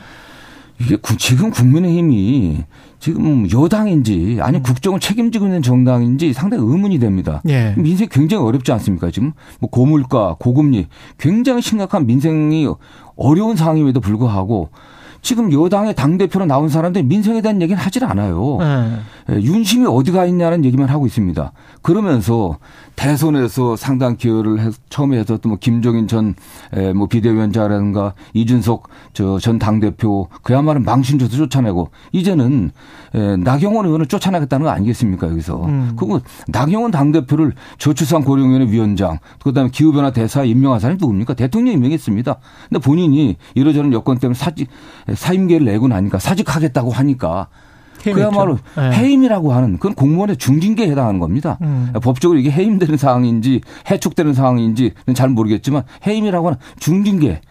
이게 0.79 0.97
지금 1.17 1.51
국민의힘이 1.51 2.63
지금 2.99 3.49
여당인지 3.51 4.39
아니 4.41 4.57
음. 4.57 4.63
국정을 4.63 4.99
책임지고 4.99 5.45
있는 5.45 5.61
정당인지 5.61 6.33
상당히 6.33 6.63
의문이 6.63 6.99
됩니다. 6.99 7.41
예. 7.47 7.73
민생이 7.77 8.09
굉장히 8.09 8.43
어렵지 8.43 8.71
않습니까? 8.73 9.11
지금 9.11 9.33
뭐 9.59 9.69
고물가, 9.69 10.35
고금리 10.39 10.87
굉장히 11.17 11.61
심각한 11.61 12.05
민생이 12.05 12.67
어려운 13.15 13.55
상황임에도 13.55 13.99
불구하고 13.99 14.69
지금 15.21 15.51
여당의 15.51 15.95
당대표로 15.95 16.45
나온 16.45 16.69
사람들이 16.69 17.03
민생에 17.05 17.41
대한 17.41 17.61
얘기는 17.61 17.81
하질 17.81 18.03
않아요. 18.05 18.57
네. 18.59 19.41
윤심이 19.41 19.85
어디가 19.85 20.25
있냐는 20.25 20.65
얘기만 20.65 20.89
하고 20.89 21.05
있습니다. 21.05 21.51
그러면서 21.81 22.57
대선에서 22.95 23.75
상당 23.75 24.17
기여를 24.17 24.59
해, 24.59 24.69
처음에 24.89 25.17
했었던 25.17 25.49
뭐 25.49 25.57
김종인 25.59 26.07
전 26.07 26.35
뭐 26.95 27.07
비대위원장이라든가 27.07 28.13
이준석 28.33 28.87
저 29.13 29.39
전 29.39 29.57
당대표 29.57 30.27
그야말로 30.43 30.79
망신줘서 30.81 31.35
쫓아내고 31.37 31.89
이제는 32.11 32.71
에, 33.15 33.37
나경원 33.37 33.85
의원을 33.85 34.05
쫓아내겠다는 34.07 34.65
거 34.65 34.71
아니겠습니까 34.71 35.27
여기서. 35.29 35.65
음. 35.65 35.93
그리고 35.97 36.19
나경원 36.47 36.91
당대표를 36.91 37.53
저출산 37.77 38.23
고령위원회 38.23 38.69
위원장 38.71 39.17
그다음에 39.41 39.69
기후변화 39.71 40.11
대사 40.11 40.43
임명한 40.43 40.79
사람이 40.79 40.97
누굽니까? 40.99 41.33
대통령이 41.35 41.75
임명했습니다. 41.75 42.35
근데 42.69 42.79
본인이 42.79 43.37
이러저런 43.55 43.93
여건 43.93 44.17
때문에 44.17 44.37
사직 44.37 44.67
사임계를 45.15 45.65
내고 45.65 45.87
나니까 45.87 46.19
사직하겠다고 46.19 46.91
하니까 46.91 47.47
그야말로 48.03 48.57
네. 48.77 48.91
해임이라고 48.91 49.51
하는 49.51 49.73
그건 49.73 49.93
공무원의 49.93 50.37
중징계에 50.37 50.89
해당하는 50.89 51.19
겁니다. 51.19 51.57
음. 51.61 51.91
법적으로 52.01 52.39
이게 52.39 52.49
해임되는 52.49 52.97
상황인지 52.97 53.61
해촉되는 53.89 54.33
상황인지는 54.33 55.13
잘 55.13 55.29
모르겠지만 55.29 55.83
해임이라고 56.07 56.47
하는 56.47 56.59
중징계 56.79 57.41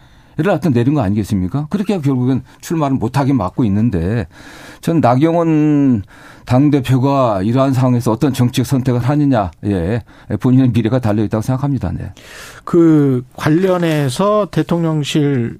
를 0.43 0.51
하여튼 0.51 0.71
내린 0.71 0.93
거 0.93 1.01
아니겠습니까? 1.01 1.67
그렇게 1.69 1.99
결국엔 1.99 2.43
출마를 2.61 2.95
못하게 2.95 3.33
막고 3.33 3.65
있는데 3.65 4.25
전 4.79 5.01
나경원 5.01 6.03
당대표가 6.45 7.41
이러한 7.43 7.73
상황에서 7.73 8.11
어떤 8.11 8.33
정책 8.33 8.65
선택을 8.65 9.01
하느냐, 9.01 9.51
예, 9.65 10.01
본인의 10.39 10.71
미래가 10.71 10.99
달려있다고 10.99 11.41
생각합니다. 11.41 11.91
네. 11.91 12.13
그 12.63 13.23
관련해서 13.35 14.47
대통령실 14.49 15.59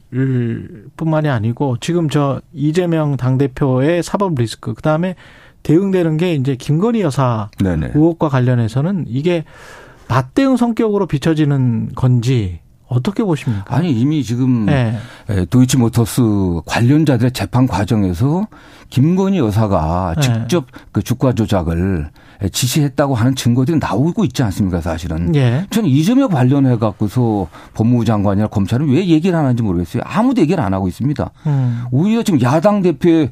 뿐만이 0.95 1.27
아니고 1.27 1.77
지금 1.81 2.09
저 2.09 2.41
이재명 2.53 3.17
당대표의 3.17 4.01
사법 4.01 4.35
리스크, 4.35 4.73
그 4.73 4.81
다음에 4.81 5.15
대응되는 5.63 6.15
게 6.15 6.35
이제 6.35 6.55
김건희 6.55 7.01
여사 7.01 7.49
네네. 7.59 7.91
의혹과 7.93 8.29
관련해서는 8.29 9.05
이게 9.07 9.43
맞대응 10.07 10.57
성격으로 10.57 11.05
비춰지는 11.05 11.89
건지 11.95 12.61
어떻게 12.89 13.23
보십니까? 13.23 13.63
아니 13.67 13.91
이미 13.91 14.23
지금 14.23 14.65
네. 14.65 14.97
도이치모터스 15.49 16.21
관련자들의 16.65 17.31
재판 17.31 17.67
과정에서 17.67 18.47
김건희 18.89 19.37
여사가 19.37 20.15
네. 20.15 20.21
직접 20.21 20.65
그 20.91 21.03
주가 21.03 21.33
조작을 21.33 22.09
지시했다고 22.51 23.15
하는 23.15 23.35
증거들이 23.35 23.79
나오고 23.79 24.23
있지 24.23 24.43
않습니까, 24.43 24.79
사실은. 24.79 25.35
예. 25.35 25.67
저는 25.71 25.89
이 25.89 26.03
점에 26.05 26.25
관련해 26.25 26.77
갖고서 26.77 27.47
법무부 27.73 28.05
장관이나 28.05 28.47
검찰은 28.47 28.87
왜 28.87 29.05
얘기를 29.07 29.37
안 29.37 29.43
하는지 29.43 29.61
모르겠어요. 29.61 30.03
아무도 30.05 30.41
얘기를 30.41 30.63
안 30.63 30.73
하고 30.73 30.87
있습니다. 30.87 31.31
음. 31.47 31.83
오히려 31.91 32.23
지금 32.23 32.41
야당 32.41 32.81
대표, 32.81 33.27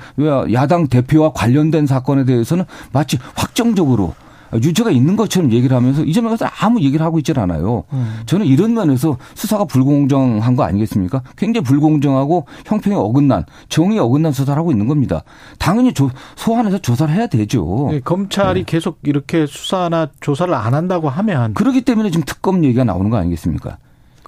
야당 0.52 0.88
대표와 0.88 1.32
관련된 1.32 1.88
사건에 1.88 2.26
대해서는 2.26 2.66
마치 2.92 3.18
확정적으로 3.34 4.14
유죄가 4.54 4.92
있는 4.92 5.16
것처럼 5.16 5.52
얘기를 5.52 5.76
하면서 5.76 6.04
이 6.04 6.14
점에 6.14 6.30
가서 6.30 6.46
아무 6.60 6.82
얘기를 6.82 7.06
하고 7.06 7.18
있질 7.20 7.40
않아요. 7.40 7.84
음. 7.94 8.22
저는 8.26 8.46
이런 8.46 8.74
면에서 8.74 9.18
수사가 9.36 9.66
불공정한 9.66 10.56
거 10.56 10.64
아니겠습니까? 10.64 11.22
굉장히 11.36 11.64
불공정하고 11.64 12.46
형평에 12.66 12.96
어긋난 12.96 13.46
정의에 13.70 14.00
어긋난 14.00 14.32
수사를 14.32 14.58
하고 14.58 14.72
있는 14.72 14.88
겁니다. 14.88 15.24
당연히 15.60 15.94
조, 15.94 16.10
소환해서 16.36 16.80
조사를 16.80 17.14
해야 17.14 17.28
되죠. 17.28 17.90
네, 17.92 18.00
검찰이 18.00 18.62
네. 18.62 18.66
계속 18.66 19.00
이렇게 19.04 19.46
수사나 19.46 20.10
조사를 20.22 20.54
안 20.54 20.74
한다고 20.74 21.10
하면 21.10 21.54
그렇기 21.54 21.82
때문에 21.82 22.10
지금 22.10 22.24
특검 22.26 22.64
얘기가 22.64 22.84
나오는 22.84 23.10
거 23.10 23.18
아니겠습니까? 23.18 23.78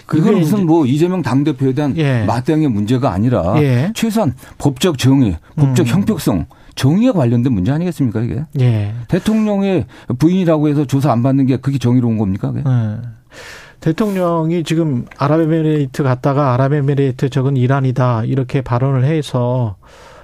그건 0.05 0.39
무슨 0.39 0.65
뭐 0.65 0.87
이재명 0.87 1.21
당대표에 1.21 1.73
대한 1.73 1.95
예. 1.97 2.23
맞대응의 2.25 2.69
문제가 2.69 3.11
아니라 3.11 3.61
예. 3.61 3.91
최소한 3.93 4.33
법적 4.57 4.97
정의, 4.97 5.37
법적 5.55 5.85
음. 5.85 5.91
형평성 5.91 6.45
정의에 6.79 7.11
관련된 7.11 7.51
문제 7.51 7.73
아니겠습니까 7.73 8.21
이게? 8.21 8.45
예. 8.61 8.93
대통령의 9.09 9.85
부인이라고 10.17 10.69
해서 10.69 10.85
조사 10.85 11.11
안 11.11 11.21
받는 11.21 11.45
게 11.45 11.57
그게 11.57 11.77
정의로운 11.77 12.17
겁니까? 12.17 12.53
그게? 12.53 12.63
예. 12.65 12.97
대통령이 13.81 14.63
지금 14.63 15.05
아랍에미레이트 15.17 16.03
갔다가 16.03 16.53
아랍에미레이트 16.53 17.29
적은 17.29 17.57
이란이다 17.57 18.23
이렇게 18.23 18.61
발언을 18.61 19.03
해서 19.03 19.75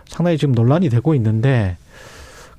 상당히 0.08 0.38
지금 0.38 0.54
논란이 0.54 0.88
되고 0.88 1.14
있는데 1.16 1.76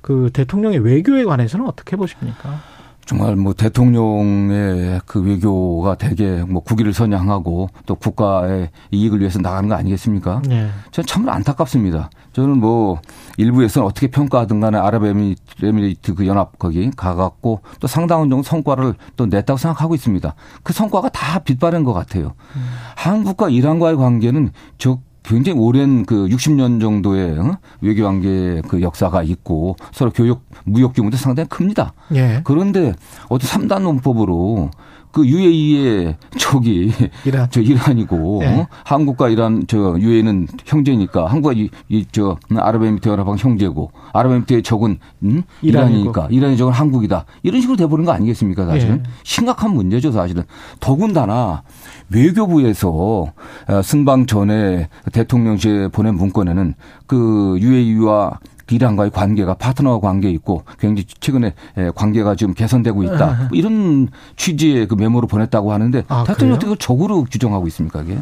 그 0.01 0.29
대통령의 0.31 0.77
외교에 0.77 1.23
관해서는 1.23 1.65
어떻게 1.65 1.95
보십니까? 1.95 2.61
정말 3.07 3.37
뭐 3.37 3.53
대통령의 3.53 4.99
그 5.05 5.21
외교가 5.21 5.95
대개 5.95 6.43
뭐 6.45 6.61
국위를 6.61 6.93
선양하고 6.93 7.69
또 7.85 7.95
국가의 7.95 8.69
이익을 8.91 9.21
위해서 9.21 9.39
나가는 9.39 9.69
거 9.69 9.75
아니겠습니까? 9.75 10.41
네. 10.45 10.69
저는 10.91 11.07
참으로 11.07 11.31
안타깝습니다. 11.31 12.09
저는 12.33 12.57
뭐 12.59 12.99
일부에서는 13.37 13.87
어떻게 13.87 14.07
평가하든 14.07 14.59
간에 14.59 14.77
아랍에미리트 14.77 16.15
그 16.15 16.27
연합 16.27 16.59
거기 16.59 16.91
가갖고 16.91 17.61
또 17.79 17.87
상당한 17.87 18.29
정도 18.29 18.43
성과를 18.43 18.95
또 19.15 19.25
냈다고 19.25 19.57
생각하고 19.57 19.95
있습니다. 19.95 20.35
그 20.63 20.73
성과가 20.73 21.07
다 21.07 21.39
빗바른 21.39 21.85
것 21.85 21.93
같아요. 21.93 22.33
음. 22.57 22.67
한국과 22.97 23.49
이란과의 23.49 23.95
관계는 23.95 24.51
저 24.77 24.99
굉장히 25.27 25.59
오랜 25.59 26.05
그 26.05 26.27
60년 26.27 26.79
정도의 26.79 27.37
어? 27.37 27.57
외교 27.81 28.03
관계 28.03 28.61
그 28.67 28.81
역사가 28.81 29.23
있고 29.23 29.75
서로 29.91 30.09
교역 30.11 30.41
무역 30.63 30.93
규모도 30.93 31.17
상당히 31.17 31.49
큽니다. 31.49 31.93
예. 32.15 32.41
그런데 32.45 32.93
어떤 33.27 33.67
3단 33.67 33.81
논법으로 33.81 34.71
그 35.17 35.25
UAE의 35.25 36.15
저기 36.37 36.91
이란. 37.25 37.47
저 37.49 37.59
이란이고 37.59 38.37
네. 38.41 38.59
어? 38.59 38.67
한국과 38.83 39.29
이란 39.29 39.63
저 39.65 39.97
UAE는 39.99 40.47
형제니까 40.63 41.25
한국과 41.25 41.55
이저 41.89 42.37
아랍에미리트연합방 42.55 43.37
형제고 43.39 43.91
아랍에미리트의 44.13 44.61
적은 44.61 44.99
음? 45.23 45.41
이란이니까 45.63 46.27
이란의 46.29 46.55
적은 46.57 46.71
한국이다 46.71 47.25
이런 47.41 47.61
식으로 47.61 47.77
돼버린 47.77 48.05
거 48.05 48.11
아니겠습니까 48.11 48.67
사실은 48.67 48.97
네. 49.01 49.09
심각한 49.23 49.73
문제죠 49.73 50.11
사실은 50.11 50.43
더군다나 50.79 51.63
외교부에서 52.11 53.33
어, 53.69 53.81
승방 53.81 54.27
전에 54.27 54.87
대통령실에 55.13 55.87
보낸 55.87 56.13
문건에는 56.13 56.75
그 57.07 57.57
UAE와 57.59 58.37
이란과의 58.69 59.11
관계가 59.11 59.55
파트너 59.55 59.99
관계 59.99 60.29
있고 60.31 60.63
굉장히 60.79 61.05
최근에 61.19 61.53
관계가 61.95 62.35
지금 62.35 62.53
개선되고 62.53 63.03
있다. 63.03 63.47
뭐 63.49 63.49
이런 63.53 64.09
취지의 64.35 64.87
그 64.87 64.95
메모를 64.95 65.27
보냈다고 65.27 65.71
하는데 65.71 66.03
아, 66.07 66.23
대통령이 66.25 66.57
어떻게 66.57 66.75
적으로 66.77 67.23
규정하고 67.23 67.67
있습니까, 67.67 68.01
이게? 68.01 68.17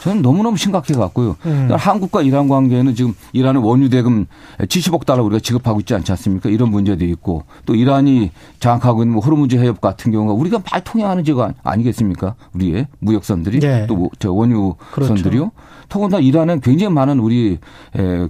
저는 0.00 0.22
너무너무 0.22 0.56
심각해 0.56 0.94
갖고요. 0.94 1.36
음. 1.46 1.68
한국과 1.72 2.22
이란 2.22 2.48
관계는 2.48 2.94
지금 2.94 3.14
이란의 3.32 3.62
원유 3.64 3.88
대금 3.88 4.26
70억 4.60 5.04
달러 5.04 5.24
우리가 5.24 5.40
지급하고 5.40 5.80
있지 5.80 5.94
않지 5.94 6.12
않습니까? 6.12 6.48
이런 6.50 6.70
문제도 6.70 7.04
있고 7.04 7.44
또 7.66 7.74
이란이 7.74 8.30
장악하고 8.60 9.02
있는 9.02 9.14
뭐 9.14 9.22
호르무즈 9.24 9.56
해협 9.56 9.80
같은 9.80 10.12
경우가 10.12 10.34
우리가 10.34 10.60
많이 10.70 10.84
통행하는 10.84 11.24
지가 11.24 11.52
아니겠습니까? 11.64 12.36
우리의 12.54 12.86
무역선들이 13.00 13.58
네. 13.58 13.86
또저 13.88 14.32
원유선들이요. 14.32 15.50
그렇죠. 15.50 15.52
더군다나 15.88 16.22
이란은 16.22 16.60
굉장히 16.60 16.92
많은 16.92 17.18
우리 17.18 17.58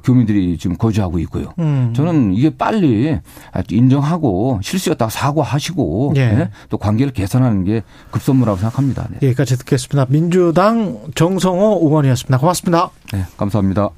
교민들이 0.04 0.56
지금 0.58 0.76
거주하고 0.76 1.18
있고요. 1.20 1.52
음. 1.58 1.92
저는 1.94 2.34
이게 2.34 2.50
빨리 2.50 3.18
인정하고 3.68 4.60
실수였다고 4.62 5.10
사과하시고 5.10 6.12
예. 6.16 6.28
네? 6.28 6.50
또 6.68 6.78
관계를 6.78 7.12
개선하는 7.12 7.64
게 7.64 7.82
급선무라고 8.10 8.58
생각합니다. 8.58 9.08
네. 9.10 9.26
여기까지 9.28 9.58
듣겠습니다. 9.58 10.06
민주당 10.08 10.98
정성호 11.14 11.80
의원이었습니다. 11.82 12.38
고맙습니다. 12.38 12.90
네, 13.12 13.24
감사합니다. 13.36 13.90